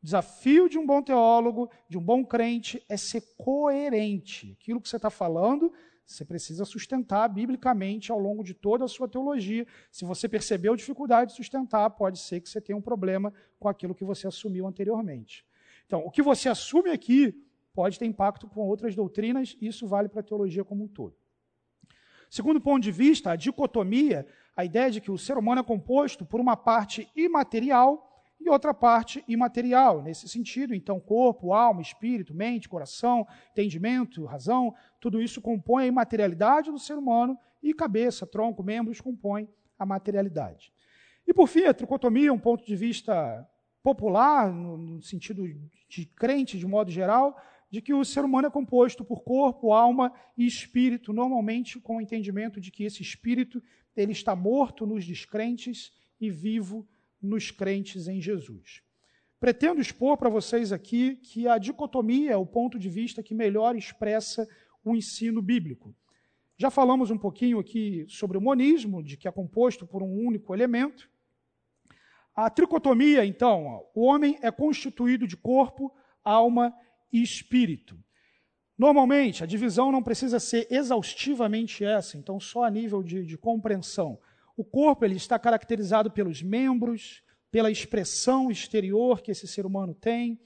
[0.00, 4.56] O desafio de um bom teólogo, de um bom crente, é ser coerente.
[4.60, 5.72] Aquilo que você está falando,
[6.06, 9.66] você precisa sustentar biblicamente ao longo de toda a sua teologia.
[9.90, 13.96] Se você percebeu dificuldade de sustentar, pode ser que você tenha um problema com aquilo
[13.96, 15.44] que você assumiu anteriormente.
[15.86, 17.34] Então, o que você assume aqui
[17.78, 21.14] pode ter impacto com outras doutrinas, e isso vale para a teologia como um todo.
[22.28, 26.26] Segundo ponto de vista, a dicotomia, a ideia de que o ser humano é composto
[26.26, 30.02] por uma parte imaterial e outra parte imaterial.
[30.02, 36.72] Nesse sentido, então, corpo, alma, espírito, mente, coração, entendimento, razão, tudo isso compõe a imaterialidade
[36.72, 40.72] do ser humano e cabeça, tronco, membros compõem a materialidade.
[41.24, 43.48] E, por fim, a tricotomia, um ponto de vista
[43.84, 45.44] popular, no, no sentido
[45.88, 50.12] de crente de modo geral, de que o ser humano é composto por corpo, alma
[50.36, 53.62] e espírito, normalmente com o entendimento de que esse espírito
[53.96, 56.86] ele está morto nos descrentes e vivo
[57.20, 58.82] nos crentes em Jesus.
[59.40, 63.76] Pretendo expor para vocês aqui que a dicotomia é o ponto de vista que melhor
[63.76, 64.48] expressa
[64.84, 65.94] o ensino bíblico.
[66.56, 70.52] Já falamos um pouquinho aqui sobre o monismo, de que é composto por um único
[70.52, 71.08] elemento.
[72.34, 77.98] A tricotomia, então, o homem é constituído de corpo, alma e espírito.
[78.78, 84.20] Normalmente, a divisão não precisa ser exaustivamente essa, então só a nível de, de compreensão.
[84.56, 90.38] O corpo ele está caracterizado pelos membros, pela expressão exterior que esse ser humano tem,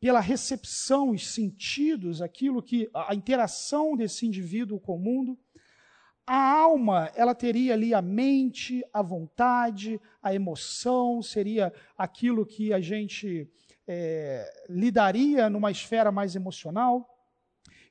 [0.00, 5.38] pela recepção, os sentidos, aquilo que a interação desse indivíduo com o mundo.
[6.26, 12.80] A alma, ela teria ali a mente, a vontade, a emoção, seria aquilo que a
[12.80, 13.50] gente
[13.92, 17.08] é, lidaria numa esfera mais emocional.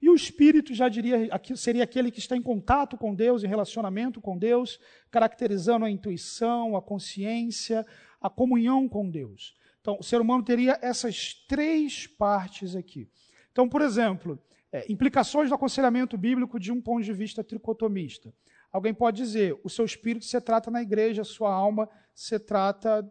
[0.01, 4.21] E o espírito já diria, seria aquele que está em contato com Deus, em relacionamento
[4.21, 4.79] com Deus,
[5.11, 7.85] caracterizando a intuição, a consciência,
[8.21, 9.53] a comunhão com Deus.
[9.81, 13.09] Então, o ser humano teria essas três partes aqui.
[13.51, 14.41] Então, por exemplo,
[14.71, 18.33] é, implicações do aconselhamento bíblico de um ponto de vista tricotomista.
[18.71, 23.05] Alguém pode dizer, o seu espírito você trata na igreja, a sua alma você trata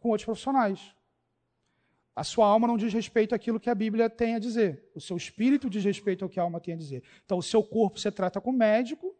[0.00, 0.94] com outros profissionais.
[2.14, 4.90] A sua alma não diz respeito àquilo que a Bíblia tem a dizer.
[4.94, 7.02] O seu espírito diz respeito ao que a alma tem a dizer.
[7.24, 9.16] Então, o seu corpo você trata com médico,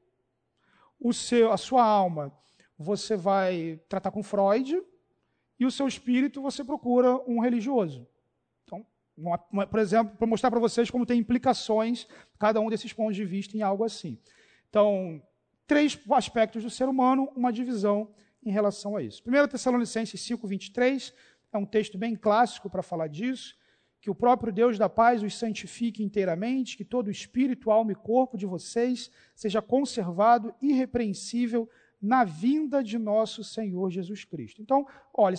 [1.01, 2.33] o seu, a sua alma
[2.79, 4.83] você vai tratar com Freud,
[5.59, 8.07] e o seu espírito você procura um religioso.
[8.65, 8.85] Então,
[9.17, 12.07] uma, uma, por exemplo, para mostrar para vocês como tem implicações
[12.39, 14.19] cada um desses pontos de vista em algo assim.
[14.69, 15.23] Então,
[15.67, 18.13] três aspectos do ser humano, uma divisão
[18.45, 19.23] em relação a isso.
[19.25, 21.15] 1 Tessalonicenses 5, 23
[21.53, 23.55] é um texto bem clássico para falar disso.
[24.01, 27.95] Que o próprio Deus da paz os santifique inteiramente, que todo o espírito, alma e
[27.95, 31.69] corpo de vocês seja conservado irrepreensível
[32.01, 34.61] na vinda de nosso Senhor Jesus Cristo.
[34.61, 34.85] Então,
[35.15, 35.37] olha,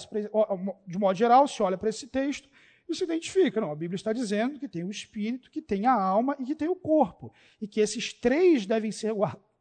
[0.87, 2.47] de modo geral, se olha para esse texto
[2.87, 3.59] e se identifica.
[3.59, 6.55] Não, a Bíblia está dizendo que tem o espírito, que tem a alma e que
[6.55, 7.33] tem o corpo.
[7.59, 9.13] E que esses três devem ser,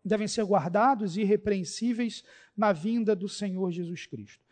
[0.04, 2.22] devem ser guardados irrepreensíveis
[2.56, 4.44] na vinda do Senhor Jesus Cristo.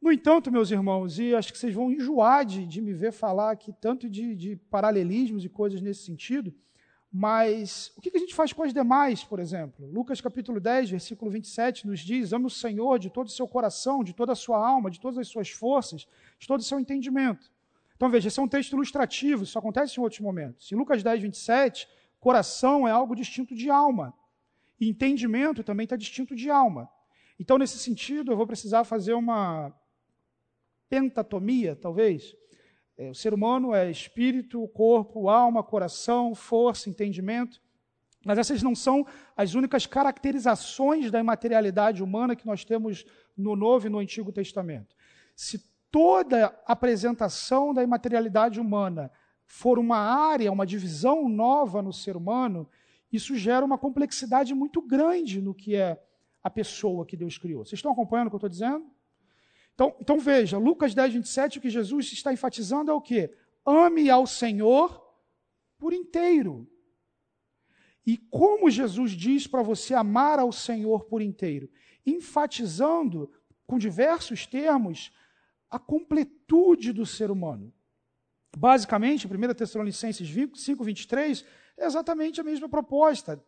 [0.00, 3.50] No entanto, meus irmãos, e acho que vocês vão enjoar de, de me ver falar
[3.50, 6.54] aqui tanto de, de paralelismos e coisas nesse sentido,
[7.12, 9.86] mas o que a gente faz com as demais, por exemplo?
[9.92, 14.02] Lucas capítulo 10, versículo 27 nos diz: Ame o Senhor de todo o seu coração,
[14.02, 16.06] de toda a sua alma, de todas as suas forças,
[16.38, 17.50] de todo o seu entendimento.
[17.94, 20.72] Então veja, esse é um texto ilustrativo, isso acontece em outros momentos.
[20.72, 21.86] Em Lucas 10, 27,
[22.18, 24.14] coração é algo distinto de alma.
[24.80, 26.88] E entendimento também está distinto de alma.
[27.38, 29.74] Então, nesse sentido, eu vou precisar fazer uma
[30.90, 32.36] pentatomia, talvez,
[32.98, 37.62] é, o ser humano é espírito, corpo, alma, coração, força, entendimento.
[38.22, 43.86] Mas essas não são as únicas caracterizações da imaterialidade humana que nós temos no Novo
[43.86, 44.94] e no Antigo Testamento.
[45.34, 49.10] Se toda apresentação da imaterialidade humana
[49.46, 52.68] for uma área, uma divisão nova no ser humano,
[53.10, 55.98] isso gera uma complexidade muito grande no que é
[56.42, 57.64] a pessoa que Deus criou.
[57.64, 58.86] Vocês estão acompanhando o que eu estou dizendo?
[59.74, 63.34] Então, então veja, Lucas 10, 27, o que Jesus está enfatizando é o quê?
[63.64, 65.00] Ame ao Senhor
[65.78, 66.70] por inteiro.
[68.06, 71.70] E como Jesus diz para você amar ao Senhor por inteiro?
[72.04, 73.30] Enfatizando,
[73.66, 75.12] com diversos termos,
[75.70, 77.72] a completude do ser humano.
[78.56, 81.44] Basicamente, 1 Tessalonicenses 5, 23
[81.78, 83.42] é exatamente a mesma proposta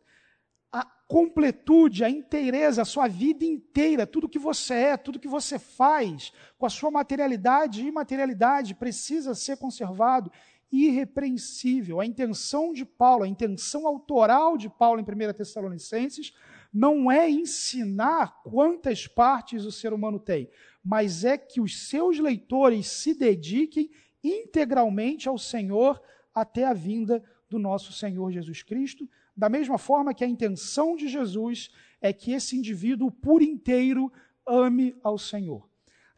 [0.73, 5.59] a completude, a inteireza, a sua vida inteira, tudo que você é, tudo que você
[5.59, 10.33] faz, com a sua materialidade e imaterialidade, precisa ser conservado
[10.73, 12.01] irrepreensível.
[12.01, 16.33] A intenção de Paulo, a intenção autoral de Paulo em 1 Tessalonicenses,
[16.73, 20.49] não é ensinar quantas partes o ser humano tem,
[20.83, 23.91] mas é que os seus leitores se dediquem
[24.25, 26.01] integralmente ao Senhor
[26.35, 29.07] até a vinda do nosso Senhor Jesus Cristo
[29.37, 31.71] da mesma forma que a intenção de Jesus
[32.01, 34.13] é que esse indivíduo por inteiro
[34.47, 35.69] ame ao Senhor.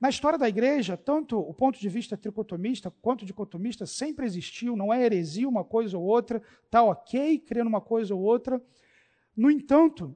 [0.00, 4.92] Na história da igreja, tanto o ponto de vista tricotomista quanto dicotomista sempre existiu, não
[4.92, 8.62] é heresia uma coisa ou outra, está ok crer numa coisa ou outra.
[9.36, 10.14] No entanto,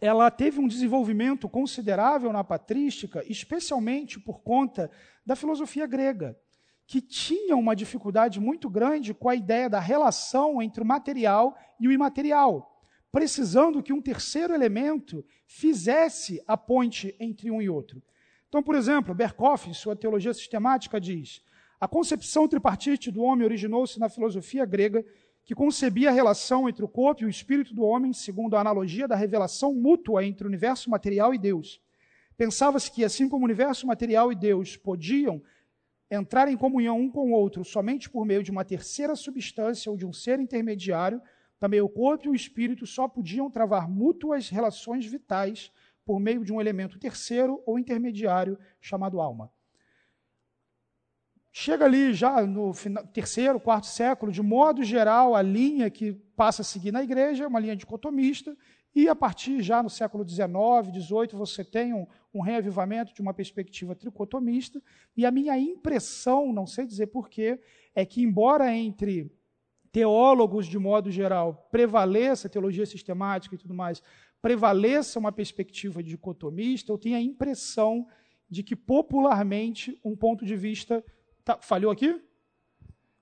[0.00, 4.90] ela teve um desenvolvimento considerável na patrística, especialmente por conta
[5.24, 6.38] da filosofia grega
[6.86, 11.88] que tinham uma dificuldade muito grande com a ideia da relação entre o material e
[11.88, 12.80] o imaterial,
[13.10, 18.02] precisando que um terceiro elemento fizesse a ponte entre um e outro.
[18.48, 21.42] Então, por exemplo, Berkoff, em sua teologia sistemática, diz:
[21.80, 25.04] a concepção tripartite do homem originou-se na filosofia grega,
[25.44, 29.08] que concebia a relação entre o corpo e o espírito do homem, segundo a analogia
[29.08, 31.80] da revelação mútua entre o universo material e Deus.
[32.36, 35.42] Pensava-se que, assim como o universo material e Deus podiam
[36.14, 39.96] entrar em comunhão um com o outro somente por meio de uma terceira substância ou
[39.96, 41.20] de um ser intermediário,
[41.58, 45.70] também o corpo e o espírito só podiam travar mútuas relações vitais
[46.04, 49.50] por meio de um elemento terceiro ou intermediário chamado alma.
[51.56, 52.72] Chega ali já no
[53.12, 57.46] terceiro, quarto século, de modo geral, a linha que passa a seguir na igreja é
[57.46, 58.56] uma linha dicotomista,
[58.94, 60.46] e a partir já no século XIX,
[60.92, 64.80] XVIII, você tem um, um reavivamento de uma perspectiva tricotomista,
[65.16, 67.60] e a minha impressão, não sei dizer porquê,
[67.94, 69.32] é que, embora entre
[69.90, 74.02] teólogos, de modo geral, prevaleça teologia sistemática e tudo mais,
[74.40, 78.06] prevaleça uma perspectiva dicotomista, eu tenho a impressão
[78.48, 81.04] de que, popularmente, um ponto de vista.
[81.44, 82.20] Tá, falhou aqui?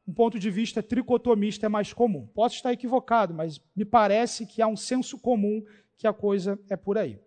[0.07, 2.27] Um ponto de vista tricotomista é mais comum.
[2.35, 5.65] Posso estar equivocado, mas me parece que há um senso comum
[5.97, 7.19] que a coisa é por aí.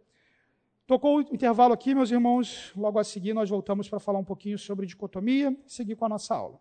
[0.86, 2.72] Tocou o intervalo aqui, meus irmãos.
[2.76, 6.10] Logo a seguir, nós voltamos para falar um pouquinho sobre dicotomia e seguir com a
[6.10, 6.60] nossa aula.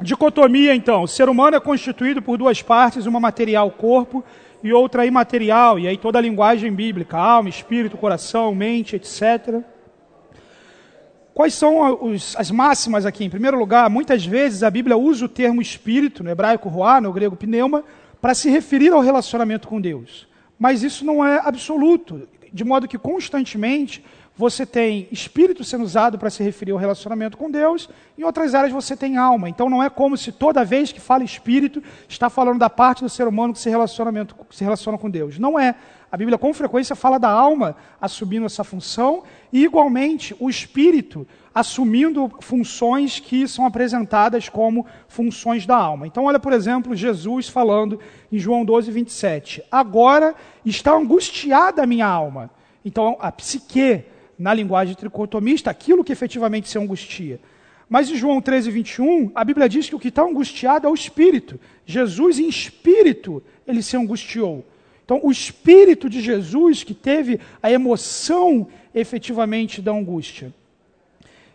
[0.00, 1.04] Dicotomia, então.
[1.04, 4.24] O ser humano é constituído por duas partes, uma material, corpo,
[4.62, 5.78] e outra imaterial.
[5.78, 9.62] E aí toda a linguagem bíblica, alma, espírito, coração, mente, etc.
[11.34, 13.24] Quais são os, as máximas aqui?
[13.24, 17.12] Em primeiro lugar, muitas vezes a Bíblia usa o termo espírito, no hebraico ruá, no
[17.12, 17.84] grego pneuma,
[18.20, 20.28] para se referir ao relacionamento com Deus.
[20.58, 24.04] Mas isso não é absoluto, de modo que constantemente
[24.36, 28.72] você tem espírito sendo usado para se referir ao relacionamento com Deus, em outras áreas
[28.72, 29.48] você tem alma.
[29.48, 33.10] Então não é como se toda vez que fala espírito está falando da parte do
[33.10, 35.38] ser humano que se, relacionamento, que se relaciona com Deus.
[35.38, 35.74] Não é.
[36.10, 39.22] A Bíblia com frequência fala da alma assumindo essa função
[39.52, 46.06] e igualmente o espírito assumindo funções que são apresentadas como funções da alma.
[46.06, 47.98] Então olha, por exemplo, Jesus falando
[48.30, 49.62] em João 12, 27.
[49.70, 52.50] Agora está angustiada a minha alma.
[52.84, 54.04] Então a psique
[54.42, 57.38] na linguagem tricotomista, aquilo que efetivamente se angustia.
[57.88, 60.94] Mas em João 13, 21, a Bíblia diz que o que está angustiado é o
[60.94, 61.60] espírito.
[61.86, 64.64] Jesus, em espírito, ele se angustiou.
[65.04, 70.52] Então, o espírito de Jesus que teve a emoção efetivamente da angústia.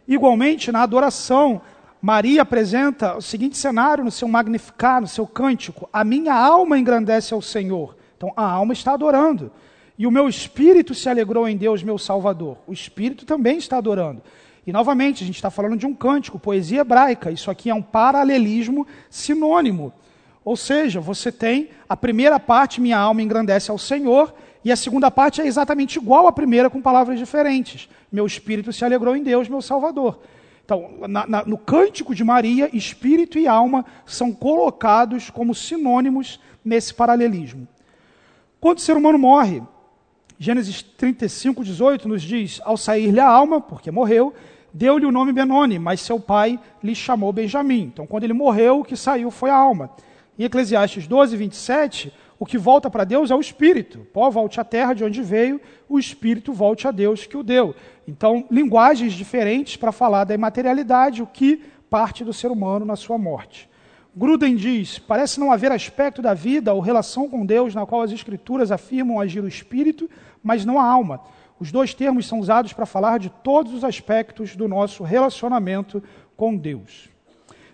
[0.07, 1.61] Igualmente, na adoração,
[2.01, 7.33] Maria apresenta o seguinte cenário no seu Magnificar, no seu cântico: A minha alma engrandece
[7.33, 7.97] ao Senhor.
[8.15, 9.51] Então, a alma está adorando.
[9.97, 12.57] E o meu espírito se alegrou em Deus, meu Salvador.
[12.67, 14.21] O espírito também está adorando.
[14.65, 17.31] E novamente, a gente está falando de um cântico, poesia hebraica.
[17.31, 19.93] Isso aqui é um paralelismo sinônimo.
[20.43, 24.33] Ou seja, você tem a primeira parte, minha alma engrandece ao Senhor,
[24.63, 27.89] e a segunda parte é exatamente igual à primeira, com palavras diferentes.
[28.11, 30.19] Meu espírito se alegrou em Deus, meu Salvador.
[30.63, 36.93] Então, na, na, no cântico de Maria, espírito e alma são colocados como sinônimos nesse
[36.93, 37.65] paralelismo.
[38.59, 39.63] Quando o ser humano morre,
[40.39, 44.33] Gênesis 35, 18 nos diz: Ao sair-lhe a alma, porque morreu,
[44.71, 47.81] deu-lhe o nome Benoni, mas seu pai lhe chamou Benjamim.
[47.81, 49.89] Então, quando ele morreu, o que saiu foi a alma.
[50.37, 54.05] Em Eclesiastes 12, 27, o que volta para Deus é o espírito.
[54.13, 55.59] Pó volte à terra de onde veio,
[55.89, 57.75] o espírito volte a Deus que o deu.
[58.07, 63.17] Então, linguagens diferentes para falar da imaterialidade, o que parte do ser humano na sua
[63.17, 63.67] morte.
[64.17, 68.11] Gruden diz: parece não haver aspecto da vida ou relação com Deus na qual as
[68.11, 70.09] Escrituras afirmam agir o espírito,
[70.43, 71.21] mas não a alma.
[71.59, 76.03] Os dois termos são usados para falar de todos os aspectos do nosso relacionamento
[76.35, 77.09] com Deus.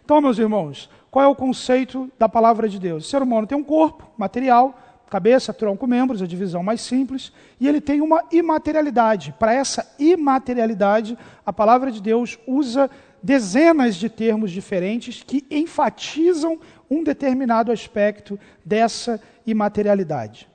[0.03, 3.05] Então, meus irmãos, qual é o conceito da palavra de Deus?
[3.05, 4.77] O ser humano tem um corpo material,
[5.09, 9.33] cabeça, tronco, membros, a divisão mais simples, e ele tem uma imaterialidade.
[9.37, 12.89] Para essa imaterialidade, a palavra de Deus usa
[13.21, 16.59] dezenas de termos diferentes que enfatizam
[16.89, 20.49] um determinado aspecto dessa imaterialidade.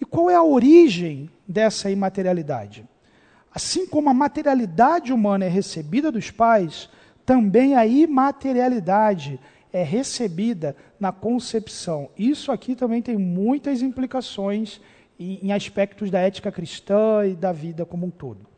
[0.00, 2.88] E qual é a origem dessa imaterialidade?
[3.52, 6.88] Assim como a materialidade humana é recebida dos pais,
[7.26, 9.38] também a imaterialidade
[9.72, 12.08] é recebida na concepção.
[12.16, 14.80] Isso aqui também tem muitas implicações
[15.18, 18.49] em aspectos da ética cristã e da vida como um todo.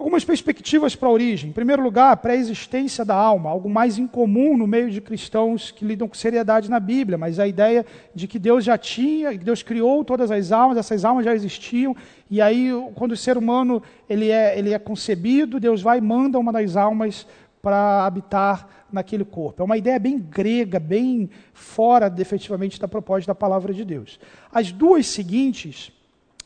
[0.00, 1.50] Algumas perspectivas para a origem.
[1.50, 5.84] Em primeiro lugar, a pré-existência da alma, algo mais incomum no meio de cristãos que
[5.84, 7.84] lidam com seriedade na Bíblia, mas a ideia
[8.14, 11.94] de que Deus já tinha, que Deus criou todas as almas, essas almas já existiam,
[12.30, 16.38] e aí quando o ser humano ele é, ele é concebido, Deus vai e manda
[16.38, 17.26] uma das almas
[17.60, 19.60] para habitar naquele corpo.
[19.60, 24.18] É uma ideia bem grega, bem fora efetivamente da proposta da palavra de Deus.
[24.50, 25.92] As duas seguintes,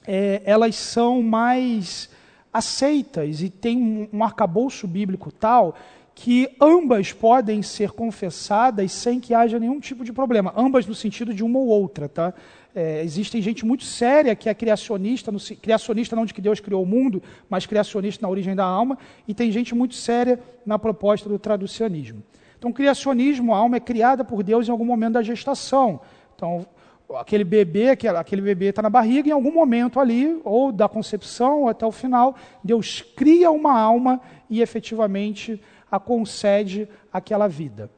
[0.04, 2.12] é, elas são mais
[2.54, 5.74] aceitas e tem um arcabouço bíblico tal
[6.14, 10.54] que ambas podem ser confessadas sem que haja nenhum tipo de problema.
[10.56, 12.32] Ambas no sentido de uma ou outra, tá?
[12.72, 16.84] É, existem gente muito séria que é criacionista, no, criacionista não de que Deus criou
[16.84, 18.96] o mundo, mas criacionista na origem da alma,
[19.26, 22.22] e tem gente muito séria na proposta do traducionismo.
[22.56, 26.00] Então, criacionismo, a alma é criada por Deus em algum momento da gestação.
[26.34, 26.66] Então,
[27.12, 31.68] aquele bebê, aquele bebê está na barriga, em algum momento ali, ou da concepção ou
[31.68, 37.90] até o final, Deus cria uma alma e efetivamente a concede aquela vida.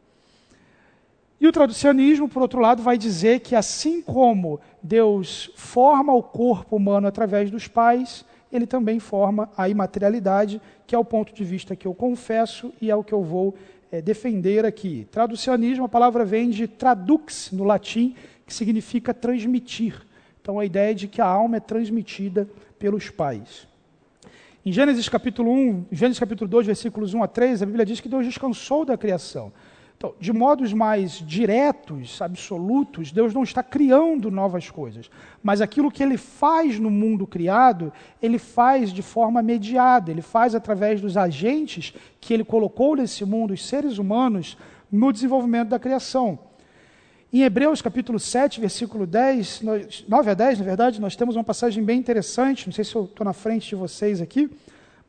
[1.40, 6.76] E o traducionismo, por outro lado, vai dizer que assim como Deus forma o corpo
[6.76, 11.76] humano através dos pais, ele também forma a imaterialidade, que é o ponto de vista
[11.76, 13.54] que eu confesso e é o que eu vou
[13.92, 15.06] é, defender aqui.
[15.10, 18.14] Traducionismo, a palavra vem de tradux, no latim,
[18.46, 20.06] que significa transmitir.
[20.40, 23.66] Então, a ideia de que a alma é transmitida pelos pais.
[24.64, 28.08] Em Gênesis capítulo 1, Gênesis capítulo 2, versículos 1 a 3, a Bíblia diz que
[28.08, 29.52] Deus descansou da criação.
[29.96, 35.10] Então, de modos mais diretos, absolutos, Deus não está criando novas coisas.
[35.42, 40.54] Mas aquilo que ele faz no mundo criado, ele faz de forma mediada, ele faz
[40.54, 44.58] através dos agentes que ele colocou nesse mundo, os seres humanos,
[44.92, 46.38] no desenvolvimento da criação.
[47.36, 49.60] Em Hebreus capítulo 7, versículo 10,
[50.08, 53.04] 9 a 10, na verdade, nós temos uma passagem bem interessante, não sei se eu
[53.04, 54.48] estou na frente de vocês aqui,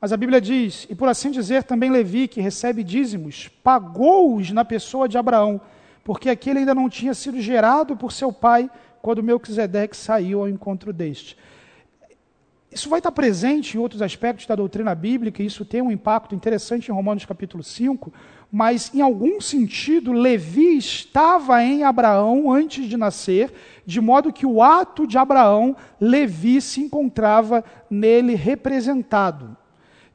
[0.01, 4.65] mas a Bíblia diz, e por assim dizer, também Levi, que recebe dízimos, pagou-os na
[4.65, 5.61] pessoa de Abraão,
[6.03, 8.69] porque aquele ainda não tinha sido gerado por seu pai
[9.01, 11.37] quando Melquisedeque saiu ao encontro deste.
[12.77, 16.35] Isso vai estar presente em outros aspectos da doutrina bíblica, e isso tem um impacto
[16.35, 18.13] interessante em Romanos capítulo 5,
[18.51, 23.51] mas em algum sentido Levi estava em Abraão antes de nascer,
[23.83, 29.57] de modo que o ato de Abraão, Levi se encontrava nele representado.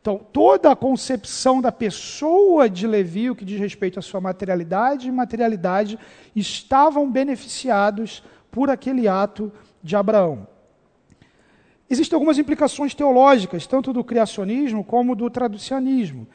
[0.01, 5.09] Então, toda a concepção da pessoa de Levi, o que diz respeito à sua materialidade
[5.09, 5.99] e materialidade,
[6.35, 9.51] estavam beneficiados por aquele ato
[9.83, 10.52] de Abraão.
[11.93, 16.27] Existem algumas implicações teológicas, tanto do criacionismo como do traducionismo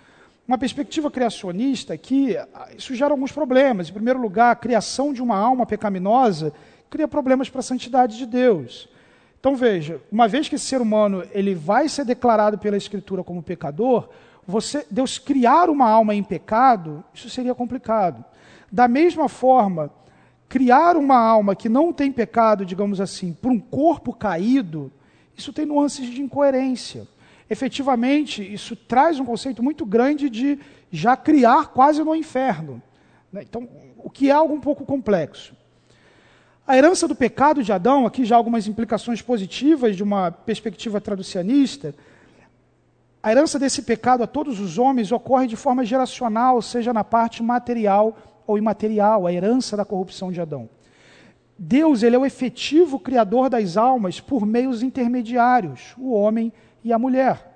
[0.48, 3.90] uma perspectiva criacionista que ah, isso gera alguns problemas.
[3.90, 6.54] Em primeiro lugar, a criação de uma alma pecaminosa
[6.90, 8.88] cria problemas para a santidade de Deus.
[9.40, 13.44] Então veja, uma vez que esse ser humano ele vai ser declarado pela Escritura como
[13.44, 14.08] pecador,
[14.48, 18.24] você, Deus criar uma alma em pecado, isso seria complicado.
[18.72, 19.92] Da mesma forma,
[20.48, 24.90] criar uma alma que não tem pecado, digamos assim, por um corpo caído,
[25.38, 27.08] isso tem nuances de incoerência
[27.50, 30.60] efetivamente, isso traz um conceito muito grande de
[30.92, 32.82] já criar quase no inferno.
[33.32, 33.44] Né?
[33.44, 33.68] Então,
[33.98, 35.56] o que é algo um pouco complexo.
[36.66, 41.96] A herança do pecado de Adão, aqui já algumas implicações positivas de uma perspectiva traducianista.
[43.24, 47.42] A herança desse pecado a todos os homens ocorre de forma geracional, seja na parte
[47.42, 50.70] material ou imaterial, a herança da corrupção de Adão.
[51.58, 56.54] Deus, ele é o efetivo criador das almas por meios intermediários, o homem
[56.84, 57.48] e a mulher.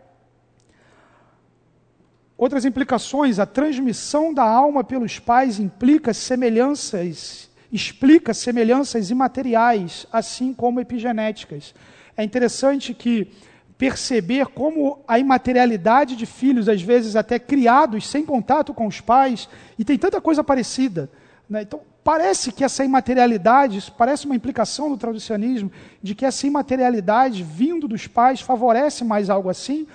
[2.36, 10.80] Outras implicações, a transmissão da alma pelos pais implica semelhanças, explica semelhanças imateriais, assim como
[10.80, 11.76] epigenéticas.
[12.18, 13.32] É interessante que
[13.78, 19.48] perceber como a imaterialidade de filhos, às vezes até criados sem contato com os pais,
[19.78, 21.12] e tem tanta coisa parecida.
[21.48, 21.62] Né?
[21.62, 25.72] Então, parece que essa imaterialidade, parece uma implicação do traducionismo,
[26.02, 29.88] de que essa imaterialidade vindo dos pais favorece mais algo assim,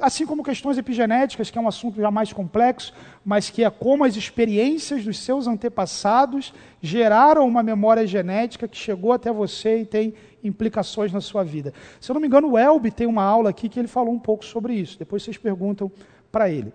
[0.00, 2.92] assim como questões epigenéticas, que é um assunto já mais complexo,
[3.24, 9.12] mas que é como as experiências dos seus antepassados geraram uma memória genética que chegou
[9.12, 11.72] até você e tem implicações na sua vida.
[12.00, 14.18] Se eu não me engano, o Elbe tem uma aula aqui que ele falou um
[14.18, 14.98] pouco sobre isso.
[14.98, 15.90] Depois vocês perguntam
[16.32, 16.72] para ele.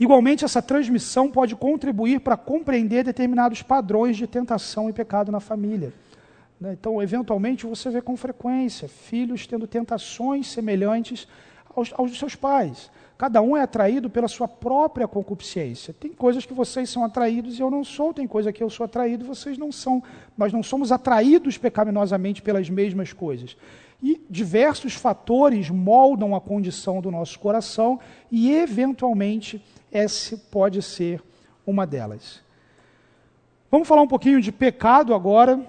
[0.00, 5.92] Igualmente, essa transmissão pode contribuir para compreender determinados padrões de tentação e pecado na família.
[6.58, 6.72] Né?
[6.72, 11.28] Então, eventualmente, você vê com frequência filhos tendo tentações semelhantes
[11.76, 12.90] aos, aos seus pais.
[13.18, 15.92] Cada um é atraído pela sua própria concupiscência.
[15.92, 18.84] Tem coisas que vocês são atraídos e eu não sou, tem coisa que eu sou
[18.84, 20.02] atraído e vocês não são.
[20.34, 23.54] Nós não somos atraídos pecaminosamente pelas mesmas coisas.
[24.02, 28.00] E diversos fatores moldam a condição do nosso coração
[28.32, 29.62] e, eventualmente,
[29.92, 31.22] esse pode ser
[31.66, 32.40] uma delas.
[33.70, 35.64] Vamos falar um pouquinho de pecado agora.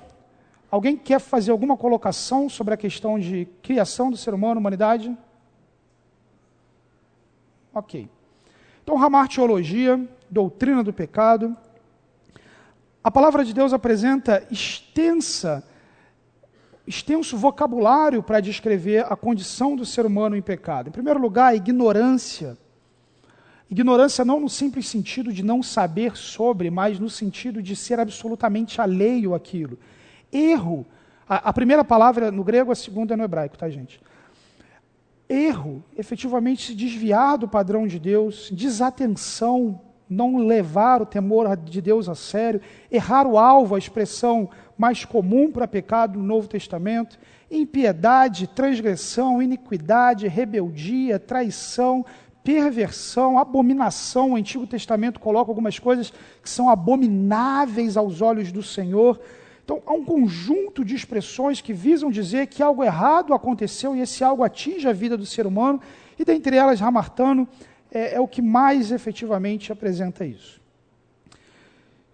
[0.69, 5.15] Alguém quer fazer alguma colocação sobre a questão de criação do ser humano, humanidade?
[7.73, 8.09] Ok.
[8.83, 11.55] Então, ramar teologia, doutrina do pecado.
[13.03, 15.63] A palavra de Deus apresenta extensa,
[16.85, 20.89] extenso vocabulário para descrever a condição do ser humano em pecado.
[20.89, 22.57] Em primeiro lugar, a ignorância
[23.71, 28.81] Ignorância não no simples sentido de não saber sobre, mas no sentido de ser absolutamente
[28.81, 29.79] alheio àquilo.
[30.29, 30.85] Erro.
[31.27, 34.01] A, a primeira palavra no grego, a segunda é no hebraico, tá, gente?
[35.29, 42.09] Erro, efetivamente se desviar do padrão de Deus, desatenção, não levar o temor de Deus
[42.09, 42.59] a sério,
[42.91, 47.17] errar o alvo, a expressão mais comum para pecado no Novo Testamento,
[47.49, 52.05] impiedade, transgressão, iniquidade, rebeldia, traição,
[52.43, 54.31] perversão, abominação.
[54.31, 56.11] O Antigo Testamento coloca algumas coisas
[56.41, 59.19] que são abomináveis aos olhos do Senhor.
[59.63, 64.23] Então, há um conjunto de expressões que visam dizer que algo errado aconteceu e esse
[64.23, 65.79] algo atinge a vida do ser humano,
[66.17, 67.47] e dentre elas, Ramartano
[67.91, 70.59] é, é o que mais efetivamente apresenta isso.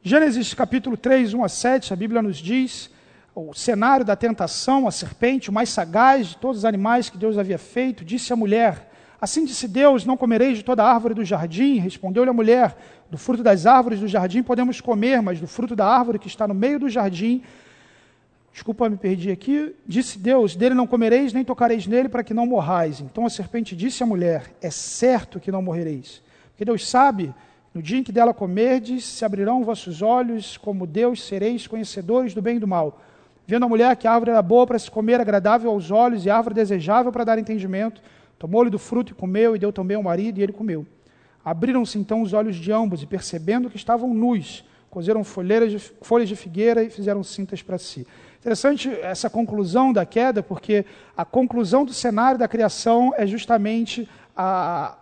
[0.03, 2.89] Gênesis capítulo 3, 1 a 7, a Bíblia nos diz
[3.35, 7.37] o cenário da tentação, a serpente, o mais sagaz de todos os animais que Deus
[7.37, 8.86] havia feito, disse à mulher:
[9.19, 11.79] Assim disse Deus: Não comereis de toda árvore do jardim.
[11.79, 12.75] Respondeu-lhe a mulher:
[13.09, 16.47] Do fruto das árvores do jardim podemos comer, mas do fruto da árvore que está
[16.47, 17.41] no meio do jardim.
[18.53, 19.75] Desculpa, me perdi aqui.
[19.85, 22.99] Disse Deus: Dele não comereis, nem tocareis nele, para que não morrais.
[23.01, 26.21] Então a serpente disse à mulher: É certo que não morrereis.
[26.51, 27.33] Porque Deus sabe,
[27.73, 32.41] No dia em que dela comerdes, se abrirão vossos olhos, como Deus sereis conhecedores do
[32.41, 32.99] bem e do mal.
[33.45, 36.29] Vendo a mulher que a árvore era boa para se comer, agradável aos olhos e
[36.29, 38.01] árvore desejável para dar entendimento,
[38.37, 40.85] tomou-lhe do fruto e comeu, e deu também ao marido, e ele comeu.
[41.43, 46.35] Abriram-se então os olhos de ambos, e percebendo que estavam nus, cozeram de, folhas de
[46.35, 48.07] figueira e fizeram cintas para si.
[48.39, 50.85] Interessante essa conclusão da queda, porque
[51.15, 54.97] a conclusão do cenário da criação é justamente a,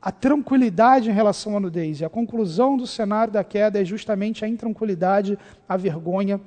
[0.00, 2.00] a tranquilidade em relação à nudez.
[2.00, 6.40] E a conclusão do cenário da queda é justamente a intranquilidade, a vergonha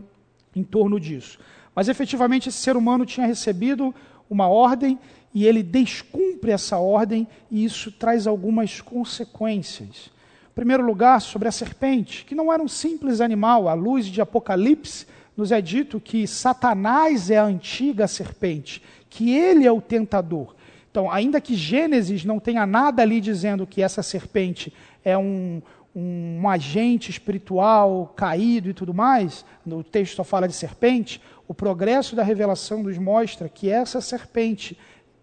[0.55, 1.39] em torno disso.
[1.75, 3.93] Mas efetivamente esse ser humano tinha recebido
[4.29, 4.97] uma ordem
[5.33, 10.09] e ele descumpre essa ordem e isso traz algumas consequências.
[10.51, 14.21] Em primeiro lugar, sobre a serpente, que não era um simples animal, à luz de
[14.21, 15.05] Apocalipse,
[15.37, 20.53] nos é dito que Satanás é a antiga serpente, que ele é o tentador.
[20.91, 24.73] Então, ainda que Gênesis não tenha nada ali dizendo que essa serpente
[25.05, 25.61] é um,
[25.95, 32.15] um, agente espiritual caído e tudo mais, no texto só fala de serpente, o progresso
[32.15, 34.77] da revelação nos mostra que essa serpente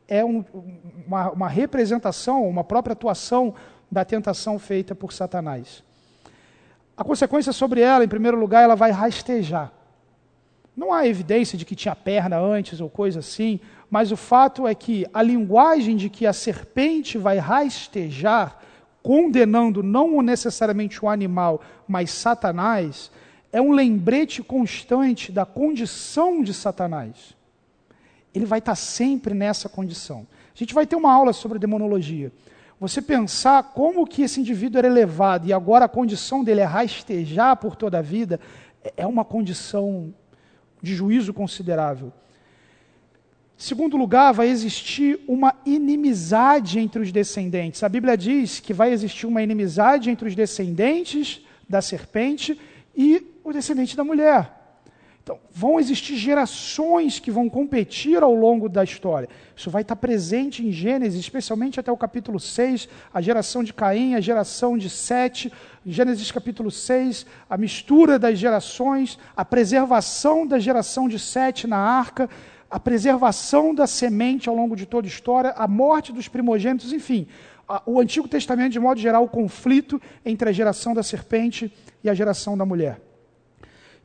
[0.08, 0.44] é um,
[1.06, 3.54] uma, uma representação, uma própria atuação
[3.90, 5.82] da tentação feita por Satanás.
[6.96, 9.72] A consequência sobre ela, em primeiro lugar, ela vai rastejar.
[10.76, 14.74] Não há evidência de que tinha perna antes ou coisa assim, mas o fato é
[14.74, 18.58] que a linguagem de que a serpente vai rastejar,
[19.02, 23.10] condenando não necessariamente o animal, mas Satanás,
[23.52, 27.35] é um lembrete constante da condição de Satanás.
[28.36, 30.26] Ele vai estar sempre nessa condição.
[30.54, 32.30] A gente vai ter uma aula sobre demonologia.
[32.78, 37.56] Você pensar como que esse indivíduo era elevado e agora a condição dele é rastejar
[37.56, 38.38] por toda a vida,
[38.94, 40.14] é uma condição
[40.82, 42.12] de juízo considerável.
[43.56, 47.82] Segundo lugar, vai existir uma inimizade entre os descendentes.
[47.82, 52.60] A Bíblia diz que vai existir uma inimizade entre os descendentes da serpente
[52.94, 54.55] e o descendente da mulher.
[55.26, 59.28] Então, vão existir gerações que vão competir ao longo da história.
[59.56, 64.14] Isso vai estar presente em Gênesis, especialmente até o capítulo 6, a geração de Caim,
[64.14, 65.52] a geração de Sete,
[65.84, 72.30] Gênesis capítulo 6, a mistura das gerações, a preservação da geração de Sete na arca,
[72.70, 77.26] a preservação da semente ao longo de toda a história, a morte dos primogênitos, enfim.
[77.84, 81.72] O Antigo Testamento, de modo geral, o conflito entre a geração da serpente
[82.04, 83.05] e a geração da mulher.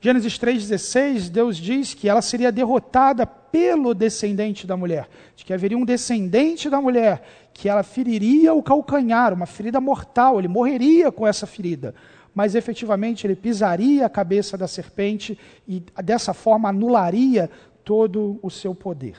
[0.04, 5.78] Gênesis 3,16, Deus diz que ela seria derrotada pelo descendente da mulher, de que haveria
[5.78, 7.22] um descendente da mulher,
[7.54, 11.94] que ela feriria o calcanhar, uma ferida mortal, ele morreria com essa ferida,
[12.34, 15.38] mas efetivamente ele pisaria a cabeça da serpente
[15.68, 17.48] e dessa forma anularia
[17.84, 19.18] todo o seu poder.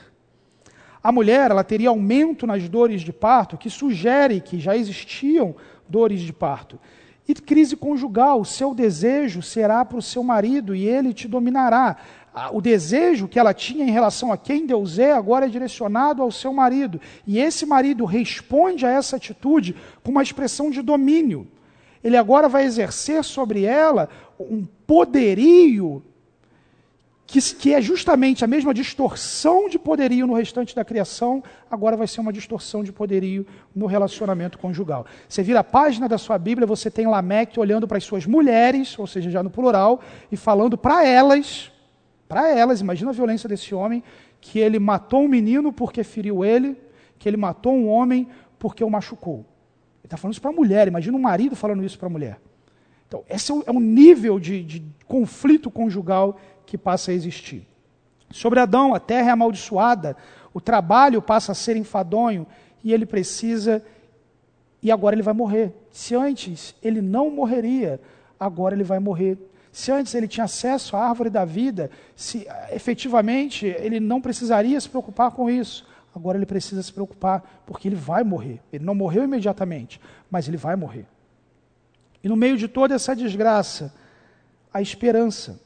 [1.01, 5.55] A mulher, ela teria aumento nas dores de parto, que sugere que já existiam
[5.87, 6.77] dores de parto.
[7.27, 11.97] E crise conjugal, o seu desejo será para o seu marido e ele te dominará.
[12.51, 16.31] O desejo que ela tinha em relação a quem Deus é, agora é direcionado ao
[16.31, 16.99] seu marido.
[17.25, 21.47] E esse marido responde a essa atitude com uma expressão de domínio.
[22.03, 26.03] Ele agora vai exercer sobre ela um poderio
[27.33, 32.05] que, que, é justamente a mesma distorção de poderio no restante da criação, agora vai
[32.05, 33.43] ser uma distorção de poderio
[33.75, 35.07] no relacionamento conjugal.
[35.27, 38.99] Você vira a página da sua Bíblia, você tem Lameque olhando para as suas mulheres,
[38.99, 39.99] ou seja, já no plural,
[40.31, 41.71] e falando para elas,
[42.29, 44.03] para elas, imagina a violência desse homem,
[44.39, 46.77] que ele matou um menino porque feriu ele,
[47.17, 48.27] que ele matou um homem
[48.59, 49.37] porque o machucou.
[49.37, 52.39] Ele está falando isso para a mulher, imagina um marido falando isso para a mulher.
[53.07, 57.67] Então, esse é o é nível de, de conflito conjugal que passa a existir.
[58.31, 60.17] Sobre Adão, a terra é amaldiçoada,
[60.53, 62.47] o trabalho passa a ser enfadonho
[62.83, 63.83] e ele precisa,
[64.81, 65.73] e agora ele vai morrer.
[65.91, 67.99] Se antes ele não morreria,
[68.39, 69.37] agora ele vai morrer.
[69.71, 74.89] Se antes ele tinha acesso à árvore da vida, se efetivamente ele não precisaria se
[74.89, 78.61] preocupar com isso, agora ele precisa se preocupar, porque ele vai morrer.
[78.71, 79.99] Ele não morreu imediatamente,
[80.29, 81.07] mas ele vai morrer.
[82.23, 83.93] E no meio de toda essa desgraça,
[84.73, 85.59] a esperança.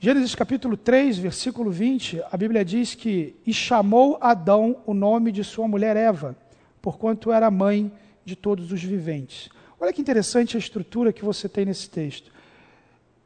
[0.00, 5.42] Gênesis capítulo 3, versículo 20, a Bíblia diz que: E chamou Adão o nome de
[5.42, 6.36] sua mulher Eva,
[6.80, 7.90] porquanto era mãe
[8.24, 9.50] de todos os viventes.
[9.80, 12.30] Olha que interessante a estrutura que você tem nesse texto.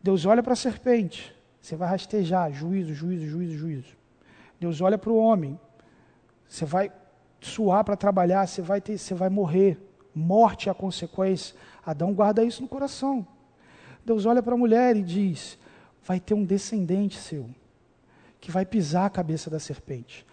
[0.03, 3.97] Deus olha para a serpente, você vai rastejar, juízo, juízo, juízo, juízo.
[4.59, 5.61] Deus olha para o homem,
[6.49, 6.91] você vai
[7.39, 9.79] suar para trabalhar, você vai, ter, você vai morrer.
[10.15, 11.55] Morte é a consequência.
[11.85, 13.27] Adão guarda isso no coração.
[14.07, 15.59] Deus olha para a mulher e diz:
[16.05, 17.49] vai ter um descendente seu
[18.41, 20.27] que vai pisar a cabeça da serpente.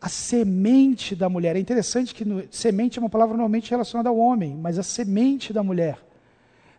[0.00, 1.56] a semente da mulher.
[1.56, 5.52] É interessante que no, semente é uma palavra normalmente relacionada ao homem, mas a semente
[5.52, 5.98] da mulher.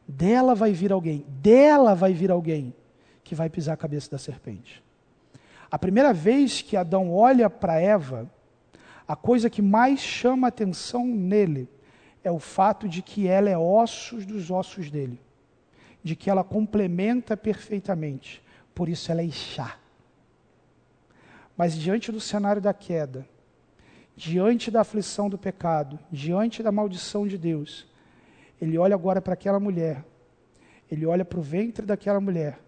[0.07, 2.73] Dela vai vir alguém, dela vai vir alguém
[3.23, 4.82] que vai pisar a cabeça da serpente.
[5.69, 8.32] A primeira vez que Adão olha para Eva,
[9.07, 11.69] a coisa que mais chama atenção nele
[12.23, 15.19] é o fato de que ela é ossos dos ossos dele,
[16.04, 18.41] de que ela complementa perfeitamente,
[18.74, 19.78] por isso ela é Ixá.
[21.58, 23.28] Mas diante do cenário da queda,
[24.16, 27.88] diante da aflição do pecado, diante da maldição de Deus,
[28.62, 30.04] ele olha agora para aquela mulher,
[30.89, 32.60] ele olha para o ventre daquela mulher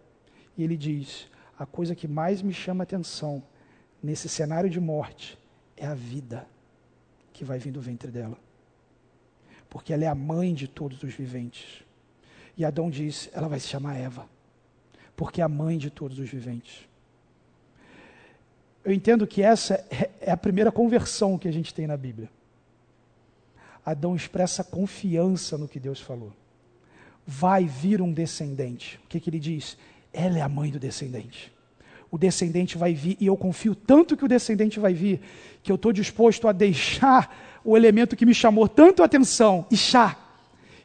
[0.58, 3.44] e ele diz: a coisa que mais me chama atenção
[4.02, 5.38] nesse cenário de morte
[5.78, 6.48] é a vida
[7.32, 8.38] que vai vir do ventre dela.
[9.70, 11.84] Porque ela é a mãe de todos os viventes.
[12.62, 14.28] E Adão diz: ela vai se chamar Eva,
[15.16, 16.88] porque é a mãe de todos os viventes.
[18.86, 22.30] Eu entendo que essa é, é a primeira conversão que a gente tem na Bíblia.
[23.84, 26.32] Adão expressa confiança no que Deus falou.
[27.26, 29.00] Vai vir um descendente.
[29.06, 29.76] O que, que ele diz?
[30.14, 31.52] Ela é a mãe do descendente.
[32.12, 35.20] O descendente vai vir, e eu confio tanto que o descendente vai vir,
[35.64, 40.16] que eu estou disposto a deixar o elemento que me chamou tanto a atenção, Ixá,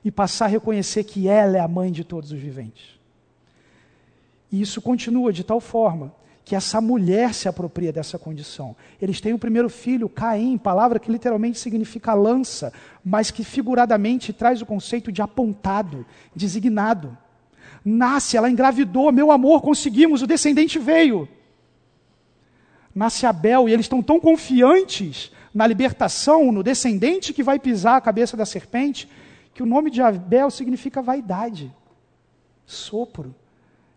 [0.07, 2.97] e passar a reconhecer que ela é a mãe de todos os viventes.
[4.53, 8.77] E isso continua de tal forma que essa mulher se apropria dessa condição.
[9.03, 12.73] Eles têm o primeiro filho, Caim, palavra que literalmente significa lança,
[13.05, 17.19] mas que figuradamente traz o conceito de apontado, designado.
[17.85, 21.29] Nasce, ela engravidou, meu amor, conseguimos, o descendente veio.
[22.95, 28.01] Nasce Abel e eles estão tão confiantes na libertação, no descendente que vai pisar a
[28.01, 29.09] cabeça da serpente,
[29.57, 31.75] que o nome de Abel significa vaidade,
[32.67, 33.35] sopro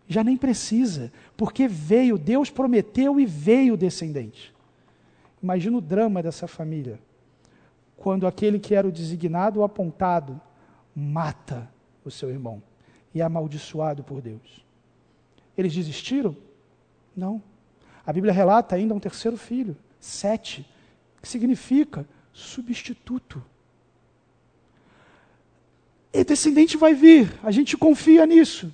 [0.08, 4.56] já nem precisa, porque veio, Deus prometeu e veio o descendente.
[5.44, 6.98] Imagina o drama dessa família,
[7.98, 10.40] quando aquele que era o designado, o apontado,
[10.96, 11.70] mata
[12.06, 12.64] o seu irmão
[13.14, 14.66] e é amaldiçoado por Deus.
[15.58, 16.38] Eles desistiram?
[17.14, 17.44] Não.
[18.06, 20.66] A Bíblia relata ainda um terceiro filho, sete,
[21.22, 23.44] que significa substituto.
[26.12, 28.74] E descendente vai vir, a gente confia nisso.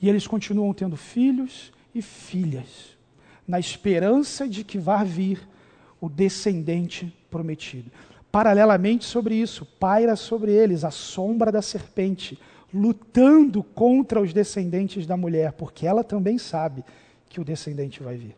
[0.00, 2.96] E eles continuam tendo filhos e filhas,
[3.46, 5.46] na esperança de que vá vir
[6.00, 7.90] o descendente prometido.
[8.32, 12.38] Paralelamente sobre isso, paira sobre eles a sombra da serpente,
[12.74, 16.82] lutando contra os descendentes da mulher, porque ela também sabe
[17.28, 18.34] que o descendente vai vir.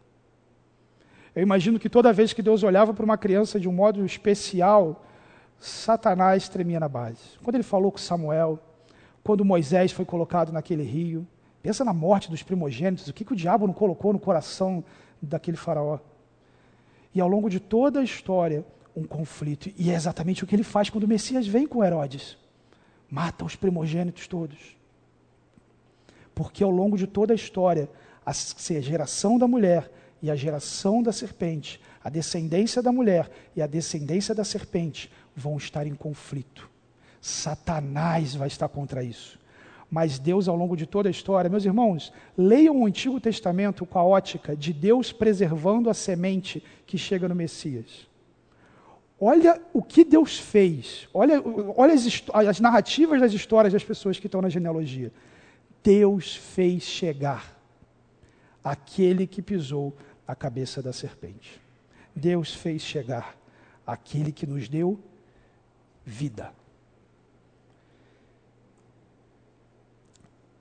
[1.35, 5.05] Eu imagino que toda vez que Deus olhava para uma criança de um modo especial,
[5.59, 7.39] Satanás tremia na base.
[7.43, 8.59] Quando ele falou com Samuel,
[9.23, 11.27] quando Moisés foi colocado naquele rio,
[11.65, 14.85] Pensa na morte dos primogênitos, o que, que o diabo não colocou no coração
[15.23, 15.99] daquele faraó.
[17.15, 19.73] E ao longo de toda a história, um conflito.
[19.75, 22.37] E é exatamente o que ele faz quando o Messias vem com Herodes.
[23.11, 24.77] Mata os primogênitos todos.
[26.35, 27.89] Porque ao longo de toda a história,
[28.27, 28.33] a
[28.83, 29.91] geração da mulher
[30.21, 35.57] e a geração da serpente, a descendência da mulher e a descendência da serpente vão
[35.57, 36.70] estar em conflito.
[37.20, 39.39] Satanás vai estar contra isso
[39.95, 41.49] mas Deus ao longo de toda a história.
[41.49, 46.99] Meus irmãos, leiam o Antigo Testamento com a ótica de Deus preservando a semente que
[46.99, 48.09] chega no Messias.
[49.20, 51.41] Olha o que Deus fez, olha,
[51.76, 55.12] olha as, as narrativas das histórias das pessoas que estão na genealogia.
[55.80, 57.57] Deus fez chegar
[58.64, 61.61] aquele que pisou a cabeça da serpente.
[62.16, 63.37] Deus fez chegar
[63.87, 64.99] aquele que nos deu
[66.05, 66.53] vida.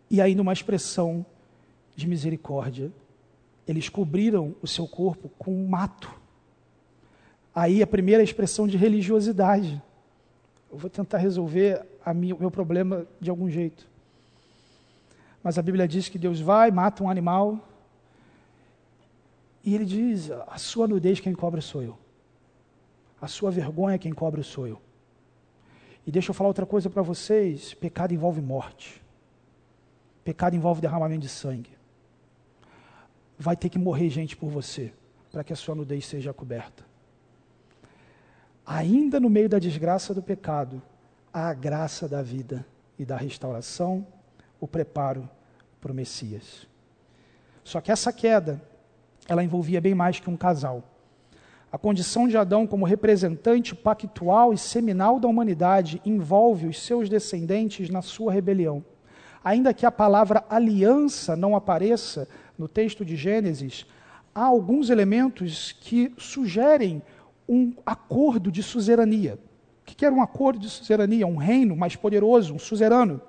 [0.10, 1.26] E aí, numa expressão
[1.96, 2.92] de misericórdia,
[3.68, 6.14] eles cobriram o seu corpo com um mato.
[7.56, 9.82] Aí a primeira expressão de religiosidade.
[10.72, 13.88] Eu vou tentar resolver o meu problema de algum jeito.
[15.44, 17.60] Mas a Bíblia diz que Deus vai, mata um animal,
[19.64, 21.98] e ele diz: a sua nudez quem cobre sou eu.
[23.22, 24.82] A sua vergonha quem cobre sou eu.
[26.06, 29.02] E deixa eu falar outra coisa para vocês: pecado envolve morte.
[30.24, 31.72] Pecado envolve derramamento de sangue.
[33.38, 34.94] Vai ter que morrer gente por você,
[35.32, 36.86] para que a sua nudez seja coberta.
[38.66, 40.82] Ainda no meio da desgraça do pecado,
[41.34, 42.66] há a graça da vida
[42.98, 44.08] e da restauração,
[44.60, 45.30] o preparo
[45.82, 46.66] para o Messias.
[47.64, 48.62] Só que essa queda,
[49.28, 50.84] ela envolvia bem mais que um casal.
[51.74, 57.90] A condição de Adão como representante pactual e seminal da humanidade envolve os seus descendentes
[57.90, 58.86] na sua rebelião.
[59.44, 63.88] Ainda que a palavra aliança não apareça no texto de Gênesis,
[64.36, 67.02] há alguns elementos que sugerem
[67.50, 69.40] um acordo de suzerania.
[69.82, 71.26] O que era um acordo de suzerania?
[71.26, 73.20] Um reino mais poderoso, um suzerano.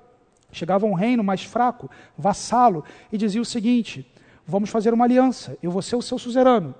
[0.51, 4.07] Chegava um reino mais fraco, vassalo, e dizia o seguinte:
[4.45, 6.75] vamos fazer uma aliança, eu vou ser o seu suzerano.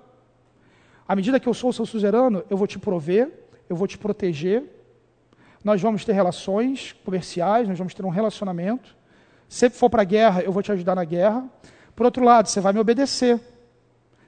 [1.07, 3.31] À medida que eu sou seu suzerano, eu vou te prover,
[3.69, 4.63] eu vou te proteger,
[5.63, 8.95] nós vamos ter relações comerciais, nós vamos ter um relacionamento.
[9.47, 11.43] Se for para a guerra, eu vou te ajudar na guerra.
[11.95, 13.39] Por outro lado, você vai me obedecer,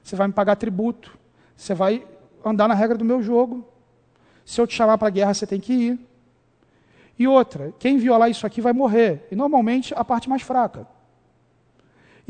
[0.02, 1.16] você vai me pagar tributo,
[1.56, 2.06] você vai
[2.44, 3.66] andar na regra do meu jogo.
[4.44, 5.98] Se eu te chamar para a guerra, você tem que ir.
[7.18, 9.26] E outra, quem violar isso aqui vai morrer.
[9.30, 10.86] E normalmente a parte mais fraca.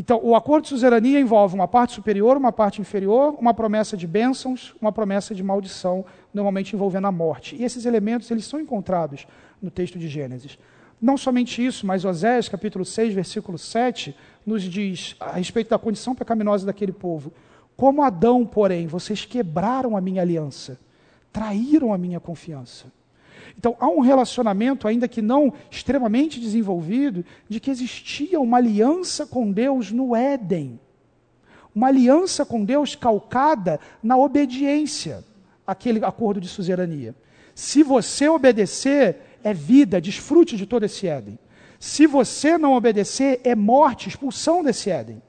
[0.01, 4.07] Então, o acordo de suzerania envolve uma parte superior, uma parte inferior, uma promessa de
[4.07, 7.57] bênçãos, uma promessa de maldição, normalmente envolvendo a morte.
[7.57, 9.27] E esses elementos eles são encontrados
[9.61, 10.57] no texto de Gênesis.
[11.03, 14.15] Não somente isso, mas Osés, capítulo 6, versículo 7,
[14.47, 17.33] nos diz a respeito da condição pecaminosa daquele povo.
[17.77, 20.79] Como Adão, porém, vocês quebraram a minha aliança,
[21.33, 22.87] traíram a minha confiança.
[23.59, 29.51] Então, há um relacionamento, ainda que não extremamente desenvolvido, de que existia uma aliança com
[29.51, 30.79] Deus no Éden.
[31.75, 35.25] Uma aliança com Deus calcada na obediência
[35.67, 37.17] àquele acordo de suzerania.
[37.53, 41.37] Se você obedecer, é vida, desfrute de todo esse Éden.
[41.81, 45.21] Se você não obedecer, é morte, expulsão desse Éden.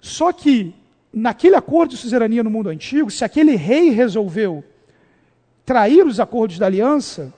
[0.00, 0.72] Só que
[1.12, 4.64] naquele acordo de suzerania no mundo antigo, se aquele rei resolveu
[5.64, 7.32] trair os acordos da aliança,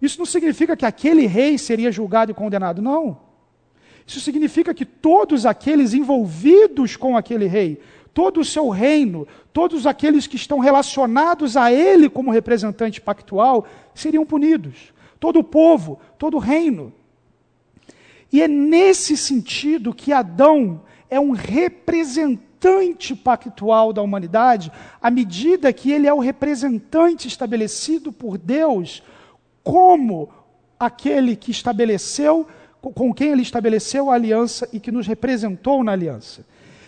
[0.00, 3.20] isso não significa que aquele rei seria julgado e condenado, não.
[4.06, 7.80] Isso significa que todos aqueles envolvidos com aquele rei,
[8.12, 14.26] todo o seu reino, todos aqueles que estão relacionados a ele como representante pactual, seriam
[14.26, 14.92] punidos.
[15.20, 16.92] Todo o povo, todo o reino.
[18.32, 25.72] E é nesse sentido que Adão é um representante representante pactual da humanidade, à medida
[25.72, 29.02] que ele é o representante estabelecido por Deus
[29.64, 30.28] como
[30.78, 32.46] aquele que estabeleceu,
[32.80, 36.44] com quem ele estabeleceu a aliança e que nos representou na aliança.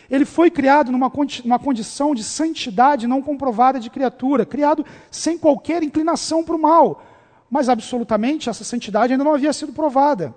[0.08, 1.10] Ele foi criado numa,
[1.44, 7.02] numa condição de santidade não comprovada de criatura, criado sem qualquer inclinação para o mal,
[7.50, 10.34] mas absolutamente essa santidade ainda não havia sido provada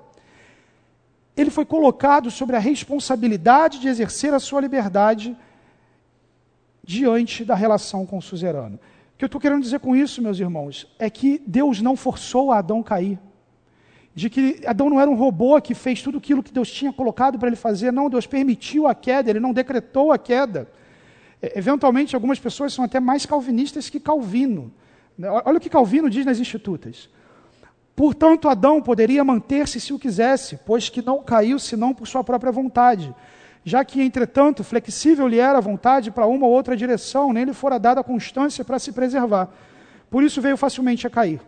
[1.37, 5.37] ele foi colocado sobre a responsabilidade de exercer a sua liberdade
[6.83, 8.79] diante da relação com o suzerano.
[9.13, 12.51] O que eu estou querendo dizer com isso, meus irmãos, é que Deus não forçou
[12.51, 13.19] a Adão cair.
[14.15, 17.37] De que Adão não era um robô que fez tudo aquilo que Deus tinha colocado
[17.37, 17.91] para ele fazer.
[17.91, 20.67] Não, Deus permitiu a queda, ele não decretou a queda.
[21.39, 24.73] Eventualmente, algumas pessoas são até mais calvinistas que Calvino.
[25.45, 27.09] Olha o que Calvino diz nas Institutas.
[27.97, 32.51] Portanto, Adão poderia manter-se se o quisesse, pois que não caiu senão por sua própria
[32.51, 33.11] vontade.
[33.65, 37.53] Já que, entretanto, flexível lhe era a vontade para uma ou outra direção, nem lhe
[37.53, 39.49] fora dada a constância para se preservar.
[40.11, 41.41] Por isso veio facilmente a cair.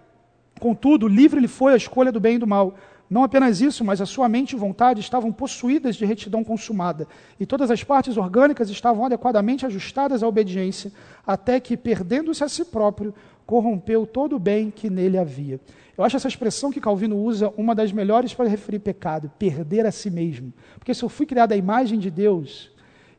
[0.60, 2.74] Contudo, livre lhe foi a escolha do bem e do mal.
[3.08, 7.08] Não apenas isso, mas a sua mente e vontade estavam possuídas de retidão consumada,
[7.40, 10.92] e todas as partes orgânicas estavam adequadamente ajustadas à obediência,
[11.26, 13.14] até que, perdendo-se a si próprio,
[13.50, 15.60] corrompeu todo o bem que nele havia.
[15.98, 19.92] Eu acho essa expressão que Calvino usa uma das melhores para referir pecado, perder a
[19.92, 20.54] si mesmo.
[20.78, 22.72] Porque se eu fui criado à imagem de Deus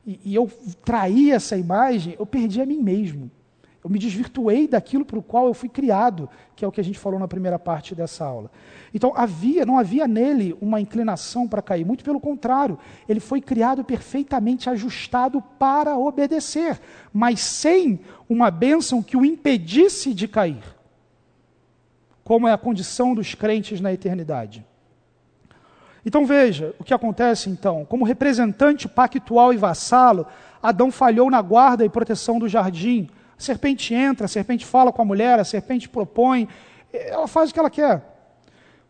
[0.07, 0.49] e, e eu
[0.85, 3.28] traí essa imagem, eu perdi a mim mesmo.
[3.83, 6.85] Eu me desvirtuei daquilo para o qual eu fui criado, que é o que a
[6.85, 8.53] gente falou na primeira parte dessa aula.
[8.93, 12.78] Então, havia, não havia nele uma inclinação para cair, muito pelo contrário,
[13.09, 16.78] ele foi criado perfeitamente ajustado para obedecer,
[17.12, 18.01] mas sem
[18.31, 20.62] uma bênção que o impedisse de cair,
[22.24, 24.64] como é a condição dos crentes na eternidade.
[26.07, 27.85] Então veja o que acontece então.
[27.85, 30.26] Como representante pactual e vassalo,
[30.62, 33.11] Adão falhou na guarda e proteção do jardim
[33.41, 36.47] a serpente entra, a serpente fala com a mulher, a serpente propõe,
[36.93, 38.03] ela faz o que ela quer.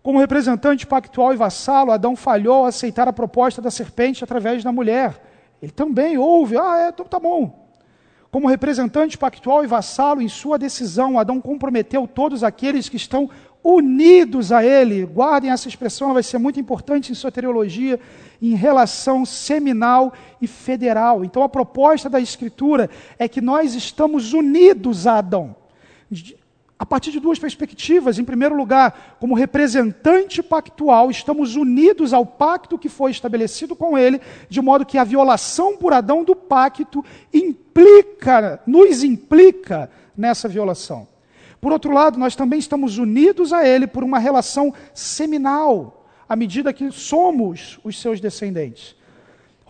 [0.03, 4.73] Como representante pactual e vassalo, Adão falhou ao aceitar a proposta da serpente através da
[4.73, 5.23] mulher.
[5.63, 7.60] Ele também ouve, ah, é, então tá bom.
[8.31, 13.29] Como representante pactual e vassalo, em sua decisão, Adão comprometeu todos aqueles que estão
[13.63, 15.05] unidos a ele.
[15.05, 17.99] Guardem essa expressão, ela vai ser muito importante em sua teologia
[18.41, 21.25] em relação seminal e federal.
[21.25, 25.57] Então a proposta da Escritura é que nós estamos unidos a Adão.
[26.81, 28.19] A partir de duas perspectivas.
[28.19, 34.19] Em primeiro lugar, como representante pactual, estamos unidos ao pacto que foi estabelecido com ele,
[34.49, 37.05] de modo que a violação por Adão do pacto
[37.35, 41.07] implica, nos implica nessa violação.
[41.61, 46.73] Por outro lado, nós também estamos unidos a ele por uma relação seminal à medida
[46.73, 48.97] que somos os seus descendentes.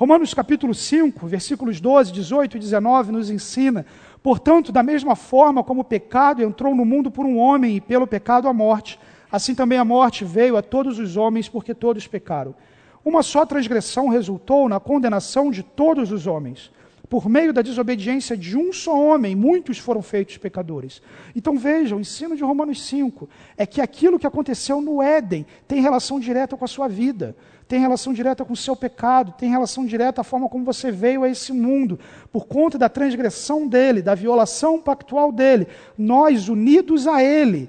[0.00, 3.84] Romanos capítulo 5, versículos 12, 18 e 19 nos ensina:
[4.22, 8.06] Portanto, da mesma forma como o pecado entrou no mundo por um homem e pelo
[8.06, 8.98] pecado a morte,
[9.32, 12.54] assim também a morte veio a todos os homens porque todos pecaram.
[13.02, 16.70] Uma só transgressão resultou na condenação de todos os homens.
[17.10, 21.02] Por meio da desobediência de um só homem, muitos foram feitos pecadores.
[21.34, 25.82] Então veja, o ensino de Romanos 5 é que aquilo que aconteceu no Éden tem
[25.82, 27.34] relação direta com a sua vida,
[27.66, 31.24] tem relação direta com o seu pecado, tem relação direta à forma como você veio
[31.24, 31.98] a esse mundo.
[32.30, 35.66] Por conta da transgressão dele, da violação pactual dele,
[35.98, 37.68] nós, unidos a ele,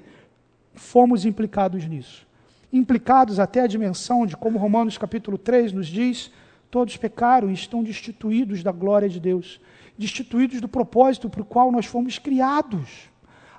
[0.72, 2.28] fomos implicados nisso.
[2.72, 6.30] Implicados até a dimensão de como Romanos capítulo 3 nos diz
[6.72, 9.60] Todos pecaram e estão destituídos da glória de Deus,
[9.98, 13.10] destituídos do propósito para o qual nós fomos criados,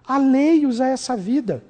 [0.04, 1.64] alheios a essa vida.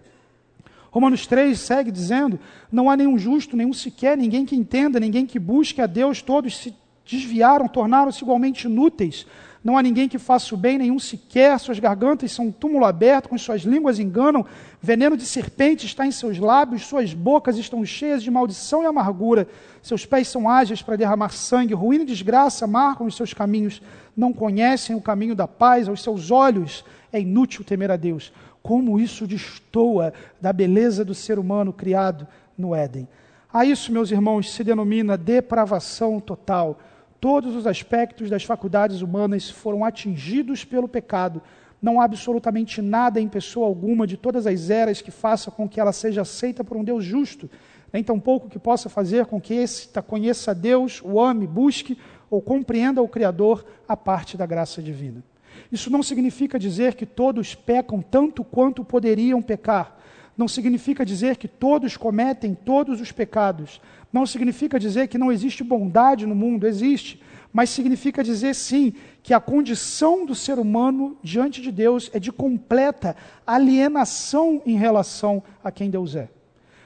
[0.89, 2.39] Romanos 3 segue dizendo:
[2.71, 6.57] Não há nenhum justo, nenhum sequer, ninguém que entenda, ninguém que busque a Deus, todos
[6.57, 6.73] se
[7.05, 9.27] desviaram, tornaram-se igualmente inúteis.
[9.63, 11.57] Não há ninguém que faça o bem, nenhum sequer.
[11.57, 14.45] Suas gargantas são um túmulo aberto, com suas línguas enganam.
[14.81, 19.47] Veneno de serpente está em seus lábios, suas bocas estão cheias de maldição e amargura.
[19.81, 21.73] Seus pés são ágeis para derramar sangue.
[21.73, 23.81] Ruína e desgraça marcam os seus caminhos.
[24.17, 25.87] Não conhecem o caminho da paz.
[25.87, 28.33] Aos seus olhos é inútil temer a Deus.
[28.61, 33.07] Como isso destoa da beleza do ser humano criado no Éden.
[33.51, 36.79] A isso, meus irmãos, se denomina depravação total
[37.23, 41.41] Todos os aspectos das faculdades humanas foram atingidos pelo pecado.
[41.81, 45.79] Não há absolutamente nada em pessoa alguma de todas as eras que faça com que
[45.79, 47.49] ela seja aceita por um Deus justo,
[47.93, 51.97] nem tampouco que possa fazer com que esse conheça a Deus, o ame, busque
[52.29, 55.23] ou compreenda o Criador a parte da graça divina.
[55.71, 59.97] Isso não significa dizer que todos pecam tanto quanto poderiam pecar.
[60.37, 63.79] Não significa dizer que todos cometem todos os pecados.
[64.13, 67.19] Não significa dizer que não existe bondade no mundo, existe.
[67.51, 68.93] Mas significa dizer sim
[69.23, 75.41] que a condição do ser humano diante de Deus é de completa alienação em relação
[75.63, 76.29] a quem Deus é.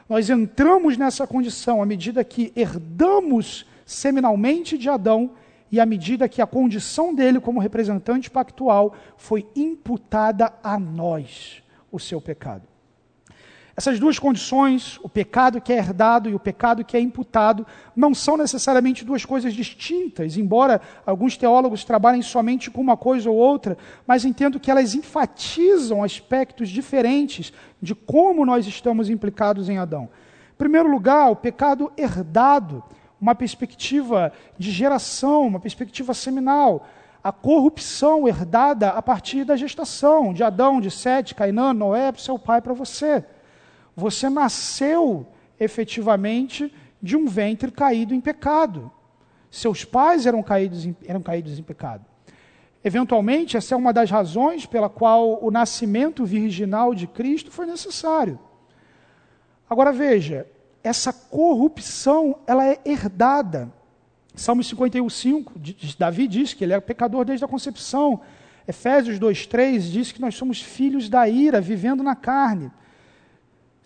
[0.07, 5.31] Nós entramos nessa condição à medida que herdamos seminalmente de Adão
[5.69, 11.61] e à medida que a condição dele como representante pactual foi imputada a nós,
[11.91, 12.63] o seu pecado.
[13.79, 17.63] Essas duas condições, o pecado que é herdado e o pecado que é imputado,
[17.95, 23.35] não são necessariamente duas coisas distintas, embora alguns teólogos trabalhem somente com uma coisa ou
[23.35, 30.09] outra, mas entendo que elas enfatizam aspectos diferentes de como nós estamos implicados em Adão.
[30.55, 32.83] Em primeiro lugar, o pecado herdado,
[33.21, 36.83] uma perspectiva de geração, uma perspectiva seminal
[37.23, 42.61] a corrupção herdada a partir da gestação de Adão, de Sete, Cainã, Noé, seu pai
[42.61, 43.25] para você.
[43.97, 45.25] Você nasceu
[45.59, 46.71] efetivamente
[47.01, 48.91] de um ventre caído em pecado.
[49.49, 52.05] Seus pais eram caídos em, eram caídos em pecado.
[52.83, 58.39] Eventualmente, essa é uma das razões pela qual o nascimento virginal de Cristo foi necessário.
[59.67, 60.45] Agora veja,
[60.83, 63.73] essa corrupção ela é herdada.
[64.35, 68.21] Salmo 51:5, Davi diz que ele é pecador desde a concepção.
[68.67, 72.71] Efésios 2:3 diz que nós somos filhos da ira, vivendo na carne.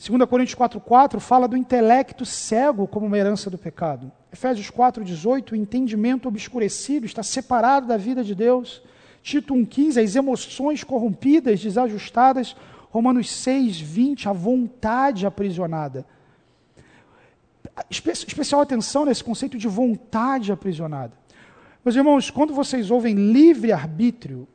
[0.02, 4.12] 2 Coríntios 4,4 fala do intelecto cego como uma herança do pecado.
[4.34, 8.82] Efésios 4,18, o entendimento obscurecido está separado da vida de Deus.
[9.22, 12.56] Tito 1,15, as emoções corrompidas, desajustadas.
[12.89, 16.04] Romanos 6,20, a vontade aprisionada.
[17.88, 21.14] Espe especial atenção nesse conceito de vontade aprisionada.
[21.86, 24.47] Meus irmãos, quando vocês ouvem livre-arbítrio,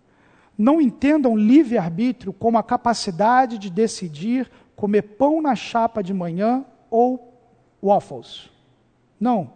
[0.59, 7.33] não entendam livre-arbítrio como a capacidade de decidir comer pão na chapa de manhã ou
[7.83, 8.51] waffles.
[9.19, 9.51] Não.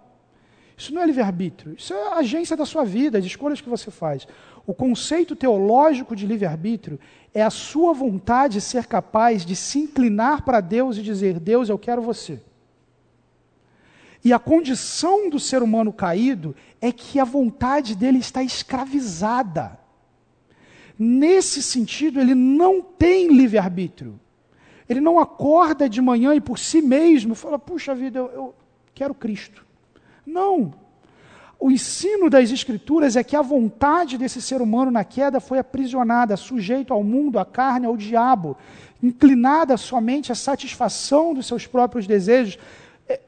[0.77, 1.75] Isso não é livre-arbítrio.
[1.77, 4.27] Isso é a agência da sua vida, as escolhas que você faz.
[4.67, 6.99] O conceito teológico de livre-arbítrio
[7.35, 11.79] é a sua vontade ser capaz de se inclinar para Deus e dizer: Deus, eu
[11.79, 12.41] quero você.
[14.25, 19.79] E a condição do ser humano caído é que a vontade dele está escravizada.
[20.99, 24.21] Nesse sentido, ele não tem livre-arbítrio.
[24.91, 28.55] Ele não acorda de manhã e por si mesmo fala: puxa vida, eu, eu
[28.93, 29.65] quero Cristo.
[30.27, 30.75] Não.
[31.61, 36.37] O ensino das Escrituras é que a vontade desse ser humano na queda foi aprisionada,
[36.37, 38.57] sujeito ao mundo, à carne, ao diabo,
[39.01, 42.59] inclinada somente à satisfação dos seus próprios desejos.
[43.09, 43.21] É,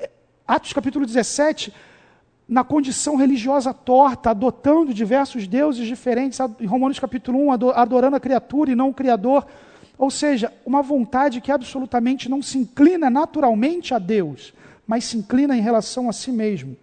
[0.00, 0.10] é,
[0.48, 1.72] Atos capítulo 17,
[2.48, 8.72] na condição religiosa torta, adotando diversos deuses diferentes, em Romanos capítulo 1, adorando a criatura
[8.72, 9.46] e não o Criador.
[9.96, 14.52] Ou seja, uma vontade que absolutamente não se inclina naturalmente a Deus,
[14.86, 16.76] mas se inclina em relação a si mesmo.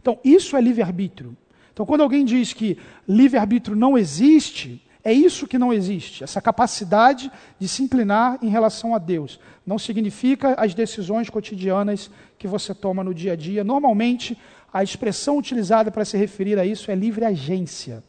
[0.00, 1.36] Então, isso é livre-arbítrio.
[1.72, 7.30] Então, quando alguém diz que livre-arbítrio não existe, é isso que não existe, essa capacidade
[7.58, 9.38] de se inclinar em relação a Deus.
[9.66, 13.62] Não significa as decisões cotidianas que você toma no dia a dia.
[13.62, 14.38] Normalmente,
[14.72, 18.02] a expressão utilizada para se referir a isso é livre agência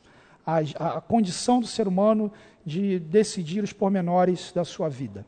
[0.45, 0.60] a,
[0.98, 2.32] a condição do ser humano
[2.65, 5.26] de decidir os pormenores da sua vida.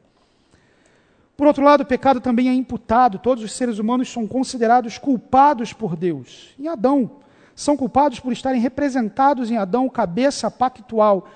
[1.36, 5.74] Por outro lado, o pecado também é imputado, todos os seres humanos são considerados culpados
[5.74, 6.56] por Deus.
[6.58, 7.12] Em Adão,
[7.54, 11.28] são culpados por estarem representados em Adão, cabeça pactual,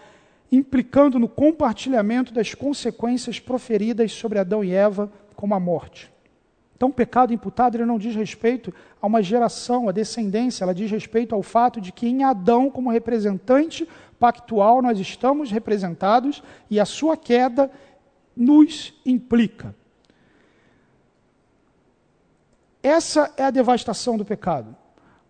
[0.51, 6.11] implicando no compartilhamento das consequências proferidas sobre Adão e Eva, como a morte.
[6.79, 10.89] Então, o pecado imputado ele não diz respeito a uma geração, a descendência, ela diz
[10.89, 13.85] respeito ao fato de que em Adão, como representante
[14.17, 17.69] pactual, nós estamos representados e a sua queda
[18.33, 19.75] nos implica.
[22.81, 24.73] Essa é a devastação do pecado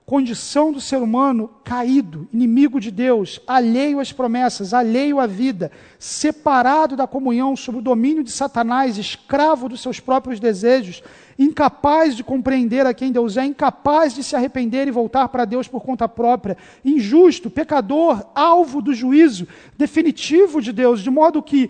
[0.10, 6.96] condição do ser humano caído, inimigo de Deus, alheio às promessas, alheio à vida, separado
[6.96, 11.04] da comunhão, sob o domínio de Satanás, escravo dos seus próprios desejos,
[11.38, 15.68] incapaz de compreender a quem Deus é, incapaz de se arrepender e voltar para Deus
[15.68, 21.70] por conta própria, injusto, pecador, alvo do juízo definitivo de Deus, de modo que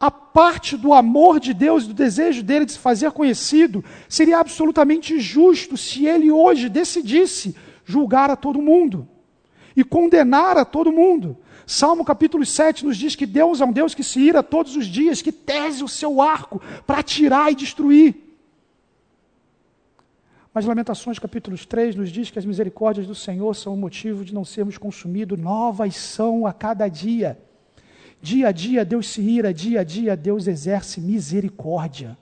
[0.00, 5.20] a parte do amor de Deus, do desejo dele de se fazer conhecido, seria absolutamente
[5.20, 7.54] justo se ele hoje decidisse
[7.84, 9.06] julgar a todo mundo
[9.76, 11.36] e condenar a todo mundo.
[11.66, 14.86] Salmo capítulo 7 nos diz que Deus é um Deus que se ira todos os
[14.86, 18.14] dias, que tese o seu arco para atirar e destruir.
[20.52, 24.32] Mas Lamentações capítulo 3 nos diz que as misericórdias do Senhor são o motivo de
[24.32, 27.38] não sermos consumidos, novas são a cada dia.
[28.22, 32.16] Dia a dia Deus se ira, dia a dia Deus exerce misericórdia.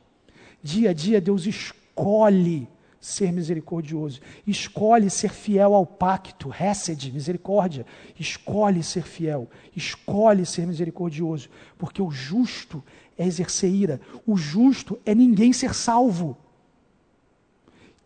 [0.62, 2.68] Dia a dia Deus escolhe
[3.00, 7.86] ser misericordioso, escolhe ser fiel ao pacto, Hesed, misericórdia,
[8.18, 11.48] escolhe ser fiel, escolhe ser misericordioso,
[11.78, 12.82] porque o justo
[13.16, 16.36] é exercer ira, o justo é ninguém ser salvo.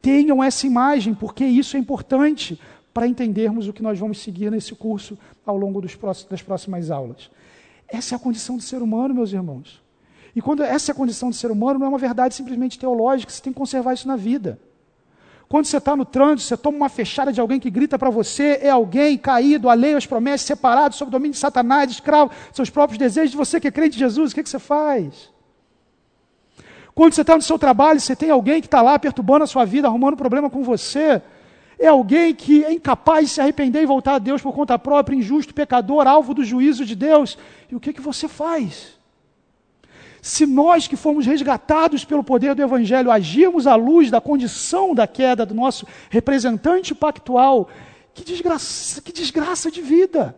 [0.01, 2.61] Tenham essa imagem, porque isso é importante
[2.93, 7.31] para entendermos o que nós vamos seguir nesse curso ao longo próximos, das próximas aulas.
[7.93, 9.83] Essa é a condição do ser humano, meus irmãos.
[10.35, 13.31] E quando essa é a condição do ser humano, não é uma verdade simplesmente teológica,
[13.31, 14.59] você tem que conservar isso na vida.
[15.47, 18.59] Quando você está no trânsito, você toma uma fechada de alguém que grita para você,
[18.63, 22.99] é alguém caído, alheio às promessas, separado, sob o domínio de Satanás, escravo, seus próprios
[22.99, 25.31] desejos, de você que é crente de Jesus, o que, que você faz?
[26.95, 29.67] Quando você está no seu trabalho, você tem alguém que está lá perturbando a sua
[29.67, 31.21] vida, arrumando problema com você,
[31.83, 35.17] é alguém que é incapaz de se arrepender e voltar a Deus por conta própria,
[35.17, 37.37] injusto, pecador, alvo do juízo de Deus.
[37.69, 38.93] E o que, que você faz?
[40.23, 45.09] Se nós que fomos resgatados pelo poder do Evangelho agirmos à luz da condição da
[45.09, 47.69] queda do nosso representante pactual,
[48.15, 50.37] que desgraça, que desgraça de vida!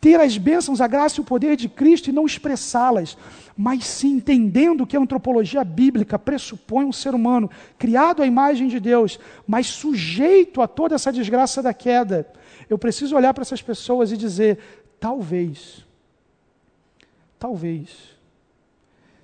[0.00, 3.16] Ter as bênçãos, a graça e o poder de Cristo e não expressá-las,
[3.56, 8.78] mas sim entendendo que a antropologia bíblica pressupõe um ser humano criado à imagem de
[8.78, 12.30] Deus, mas sujeito a toda essa desgraça da queda.
[12.68, 14.58] Eu preciso olhar para essas pessoas e dizer:
[15.00, 15.84] talvez,
[17.38, 18.16] talvez,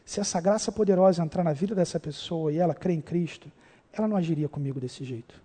[0.04, 3.52] se essa graça poderosa entrar na vida dessa pessoa e ela crê em Cristo,
[3.92, 5.40] ela não agiria comigo desse jeito.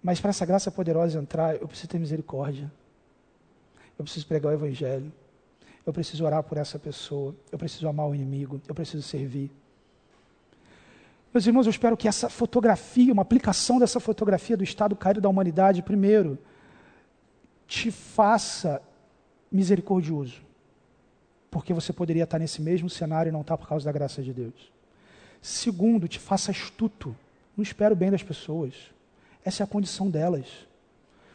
[0.00, 2.70] Mas para essa graça poderosa entrar, eu preciso ter misericórdia
[3.98, 5.12] eu preciso pregar o Evangelho,
[5.84, 9.50] eu preciso orar por essa pessoa, eu preciso amar o inimigo, eu preciso servir.
[11.32, 15.28] Meus irmãos, eu espero que essa fotografia, uma aplicação dessa fotografia do estado caído da
[15.28, 16.38] humanidade, primeiro,
[17.66, 18.82] te faça
[19.50, 20.40] misericordioso,
[21.50, 24.32] porque você poderia estar nesse mesmo cenário e não estar por causa da graça de
[24.32, 24.72] Deus.
[25.40, 27.16] Segundo, te faça astuto.
[27.56, 28.74] Não espero bem das pessoas.
[29.44, 30.67] Essa é a condição delas.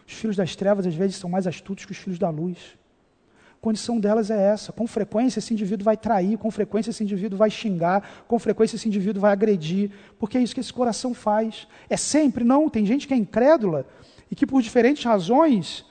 [0.08, 2.58] Os filhos das trevas, às vezes, são mais astutos que os filhos da luz.
[3.58, 4.72] A condição delas é essa.
[4.72, 8.88] Com frequência, esse indivíduo vai trair, com frequência, esse indivíduo vai xingar, com frequência, esse
[8.88, 11.68] indivíduo vai agredir, porque é isso que esse coração faz.
[11.90, 12.44] É sempre?
[12.44, 12.70] Não.
[12.70, 13.86] Tem gente que é incrédula
[14.30, 15.86] e que, por diferentes razões,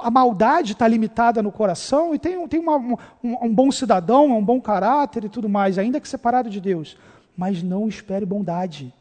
[0.00, 4.44] a maldade está limitada no coração e tem, tem uma, um, um, bom cidadão, um
[4.44, 6.96] bom caráter e tudo mais, ainda que separado de Deus.
[7.36, 8.92] Mas não espere bondade.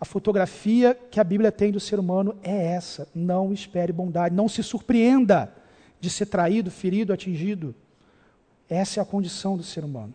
[0.00, 3.08] A fotografia que a Bíblia tem do ser humano é essa.
[3.14, 5.52] Não espere bondade, não se surpreenda
[5.98, 7.74] de ser traído, ferido, atingido.
[8.68, 10.14] Essa é a condição do ser humano.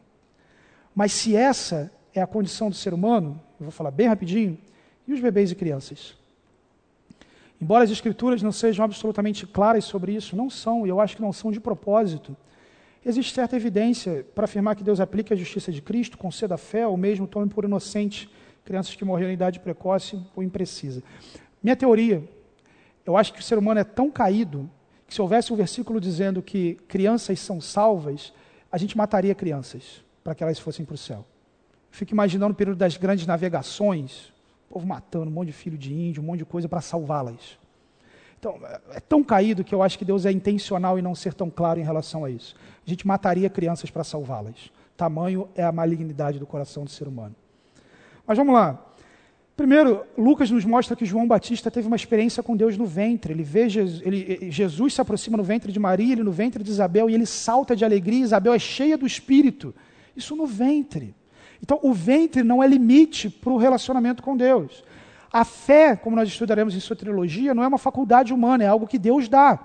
[0.94, 4.58] Mas se essa é a condição do ser humano, eu vou falar bem rapidinho,
[5.08, 6.16] e os bebês e crianças?
[7.60, 11.22] Embora as escrituras não sejam absolutamente claras sobre isso, não são, e eu acho que
[11.22, 12.36] não são de propósito.
[13.06, 16.86] Existe certa evidência para afirmar que Deus aplica a justiça de Cristo, conceda a fé,
[16.86, 18.30] ou mesmo tome por inocente
[18.64, 21.04] crianças que morreram em idade precoce ou imprecisa.
[21.62, 22.24] Minha teoria,
[23.06, 24.70] eu acho que o ser humano é tão caído
[25.08, 28.34] que se houvesse um versículo dizendo que crianças são salvas,
[28.72, 31.26] a gente mataria crianças para que elas fossem para o céu.
[31.90, 34.32] Fico imaginando o período das grandes navegações,
[34.70, 37.60] o povo matando um monte de filho de índio, um monte de coisa para salvá-las.
[38.40, 38.60] Então,
[38.92, 41.80] é tão caído que eu acho que Deus é intencional em não ser tão claro
[41.80, 42.56] em relação a isso.
[42.86, 44.72] A gente mataria crianças para salvá-las.
[44.98, 47.36] Tamanho é a malignidade do coração do ser humano.
[48.32, 48.82] Mas vamos lá.
[49.58, 53.34] Primeiro, Lucas nos mostra que João Batista teve uma experiência com Deus no ventre.
[53.34, 56.72] Ele vê Jesus, ele, Jesus se aproxima no ventre de Maria, ele no ventre de
[56.72, 58.24] Isabel, e ele salta de alegria.
[58.24, 59.76] Isabel é cheia do Espírito.
[60.16, 61.14] Isso no ventre.
[61.62, 64.82] Então, o ventre não é limite para o relacionamento com Deus.
[65.30, 68.88] A fé, como nós estudaremos em sua trilogia, não é uma faculdade humana, é algo
[68.88, 69.60] que Deus dá.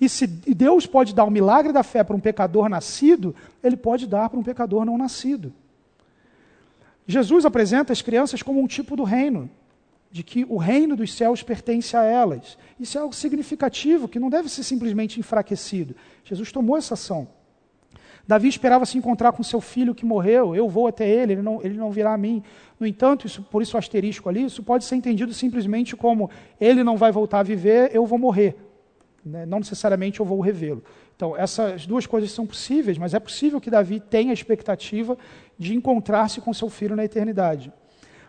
[0.00, 3.34] E se Deus pode dar o milagre da fé para um pecador nascido,
[3.64, 5.52] Ele pode dar para um pecador não nascido.
[7.06, 9.50] Jesus apresenta as crianças como um tipo do reino,
[10.10, 12.56] de que o reino dos céus pertence a elas.
[12.78, 15.94] Isso é algo significativo, que não deve ser simplesmente enfraquecido.
[16.24, 17.28] Jesus tomou essa ação.
[18.26, 21.60] Davi esperava se encontrar com seu filho que morreu, eu vou até ele, ele não,
[21.62, 22.42] ele não virá a mim.
[22.80, 26.82] No entanto, isso, por isso o asterisco ali, isso pode ser entendido simplesmente como ele
[26.82, 28.56] não vai voltar a viver, eu vou morrer.
[29.24, 29.44] Né?
[29.44, 30.82] Não necessariamente eu vou revê-lo.
[31.16, 35.16] Então, essas duas coisas são possíveis, mas é possível que Davi tenha a expectativa
[35.58, 37.72] de encontrar-se com seu filho na eternidade.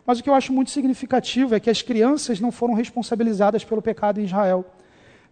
[0.06, 3.82] Mas o que eu acho muito significativo é que as crianças não foram responsabilizadas pelo
[3.82, 4.64] pecado em Israel.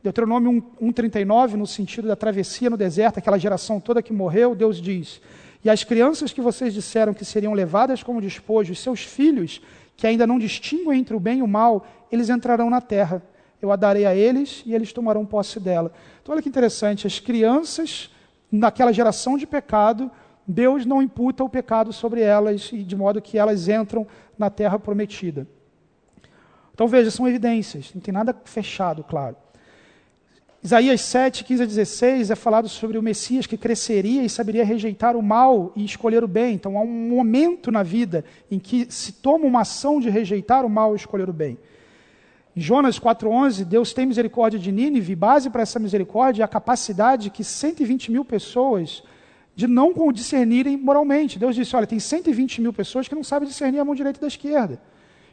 [0.02, 5.22] Deuteronômio 1,39, no sentido da travessia no deserto, aquela geração toda que morreu, Deus diz:
[5.64, 9.62] E as crianças que vocês disseram que seriam levadas como despojo, seus filhos,
[9.96, 13.22] que ainda não distinguem entre o bem e o mal, eles entrarão na terra.
[13.64, 15.90] Eu a darei a eles e eles tomarão posse dela.
[16.22, 18.12] Então, olha que interessante, as crianças,
[18.52, 20.12] naquela geração de pecado,
[20.46, 24.06] Deus não imputa o pecado sobre elas, de modo que elas entram
[24.38, 25.48] na terra prometida.
[26.74, 29.38] Então veja, são evidências, não tem nada fechado, claro.
[30.62, 35.16] Isaías 7, 15 a 16 é falado sobre o Messias que cresceria e saberia rejeitar
[35.16, 36.56] o mal e escolher o bem.
[36.56, 40.70] Então há um momento na vida em que se toma uma ação de rejeitar o
[40.70, 41.58] mal e escolher o bem.
[42.56, 47.32] Em Jonas 4,11, Deus tem misericórdia de Nínive, base para essa misericórdia é a capacidade
[47.32, 49.04] que 120 mil pessoas
[49.56, 51.40] de não discernirem moralmente.
[51.40, 54.28] Deus disse: olha, tem 120 mil pessoas que não sabem discernir a mão direita da
[54.28, 54.80] esquerda.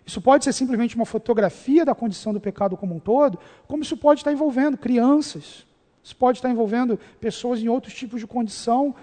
[0.06, 3.38] Isso pode ser simplesmente uma fotografia da condição do pecado como um todo,
[3.68, 5.66] como isso pode estar envolvendo crianças,
[6.02, 8.94] isso pode estar envolvendo pessoas em outros tipos de condição,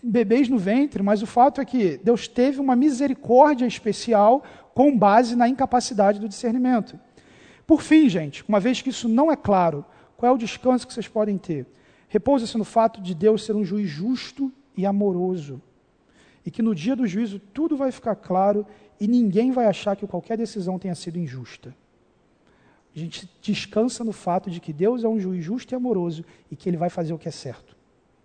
[0.00, 5.34] bebês no ventre, mas o fato é que Deus teve uma misericórdia especial com base
[5.34, 6.98] na incapacidade do discernimento.
[7.66, 9.84] Por fim, gente, uma vez que isso não é claro,
[10.16, 11.66] qual é o descanso que vocês podem ter?
[12.08, 15.60] Repousa-se no fato de Deus ser um juiz justo e amoroso.
[16.44, 18.64] E que no dia do juízo tudo vai ficar claro
[19.00, 21.74] e ninguém vai achar que qualquer decisão tenha sido injusta.
[22.94, 26.56] A gente descansa no fato de que Deus é um juiz justo e amoroso e
[26.56, 27.76] que ele vai fazer o que é certo.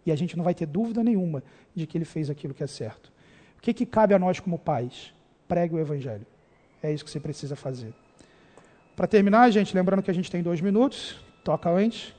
[0.05, 1.43] E a gente não vai ter dúvida nenhuma
[1.75, 3.11] de que ele fez aquilo que é certo.
[3.57, 5.13] O que, que cabe a nós como pais?
[5.47, 6.25] Pregue o evangelho.
[6.81, 7.93] É isso que você precisa fazer.
[8.95, 12.13] Para terminar, gente, lembrando que a gente tem dois minutos, toca antes.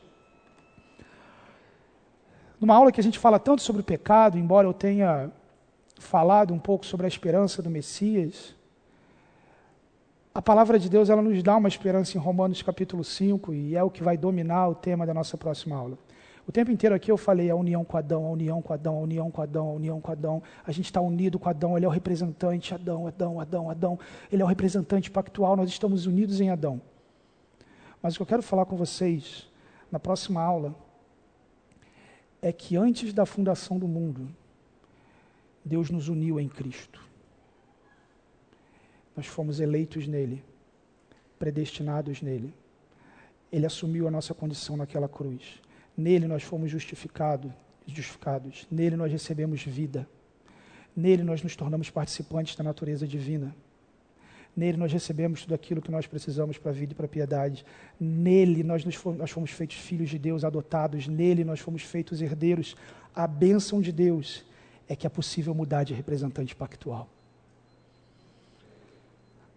[2.61, 5.31] Numa aula que a gente fala tanto sobre o pecado, embora eu tenha
[5.99, 8.55] falado um pouco sobre a esperança do Messias,
[10.35, 13.83] a palavra de Deus ela nos dá uma esperança em Romanos capítulo 5 e é
[13.83, 15.99] o que vai dominar o tema da nossa próxima aula.
[16.47, 19.01] O tempo inteiro aqui eu falei a união com Adão, a união com Adão, a
[19.01, 20.43] união com Adão, a união com Adão.
[20.67, 23.99] A gente está unido com Adão, ele é o representante, Adão, Adão, Adão, Adão.
[24.31, 26.81] Ele é o representante pactual, nós estamos unidos em Adão.
[28.03, 29.49] Mas o que eu quero falar com vocês
[29.91, 30.75] na próxima aula
[32.41, 34.29] é que antes da fundação do mundo,
[35.65, 37.01] Deus nos uniu em Cristo.
[39.17, 40.43] Nós fomos eleitos nele,
[41.39, 42.53] predestinados nele.
[43.53, 45.61] Ele assumiu a nossa condição naquela cruz.
[45.97, 47.53] Nele nós fomos justificados,
[47.87, 48.67] justificados.
[48.71, 50.09] Nele nós recebemos vida.
[50.97, 53.55] Nele nós nos tornamos participantes da natureza divina.
[54.55, 57.65] Nele nós recebemos tudo aquilo que nós precisamos para a vida e para a piedade.
[57.99, 61.07] Nele nós, nos fomos, nós fomos feitos filhos de Deus, adotados.
[61.07, 62.77] Nele nós fomos feitos herdeiros.
[63.15, 64.45] A bênção de Deus
[64.89, 67.09] é que é possível mudar de representante pactual.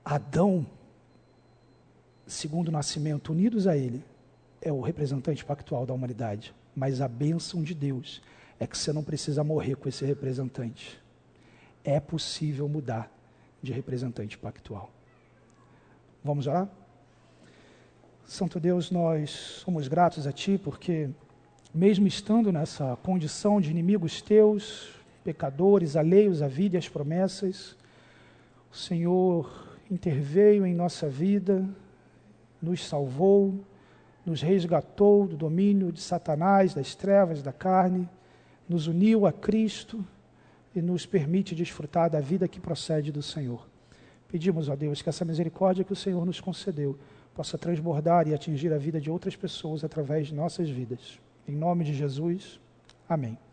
[0.04, 0.66] Adão,
[2.26, 4.04] segundo o nascimento, unidos a ele,
[4.66, 6.54] é o representante pactual da humanidade.
[6.76, 8.22] Mas a bênção de Deus
[8.60, 11.00] é que você não precisa morrer com esse representante.
[11.84, 13.12] É possível mudar
[13.62, 14.90] de representante pactual.
[16.24, 16.68] Vamos orar?
[18.26, 19.30] Santo Deus, nós
[19.64, 21.12] somos gratos a Ti porque,
[21.72, 24.90] mesmo estando nessa condição de inimigos Teus,
[25.24, 27.78] pecadores, alheios à vida e às promessas,
[28.72, 31.64] o Senhor interveio em nossa vida,
[32.60, 33.64] nos salvou,
[34.26, 38.10] nos resgatou do domínio de Satanás, das trevas, da carne,
[38.68, 40.04] nos uniu a Cristo
[40.76, 43.68] e nos permite desfrutar da vida que procede do Senhor.
[44.28, 46.98] Pedimos a Deus que essa misericórdia que o Senhor nos concedeu
[47.36, 51.20] possa transbordar e atingir a vida de outras pessoas através de nossas vidas.
[51.48, 52.60] Em nome de Jesus,
[53.08, 53.45] amém.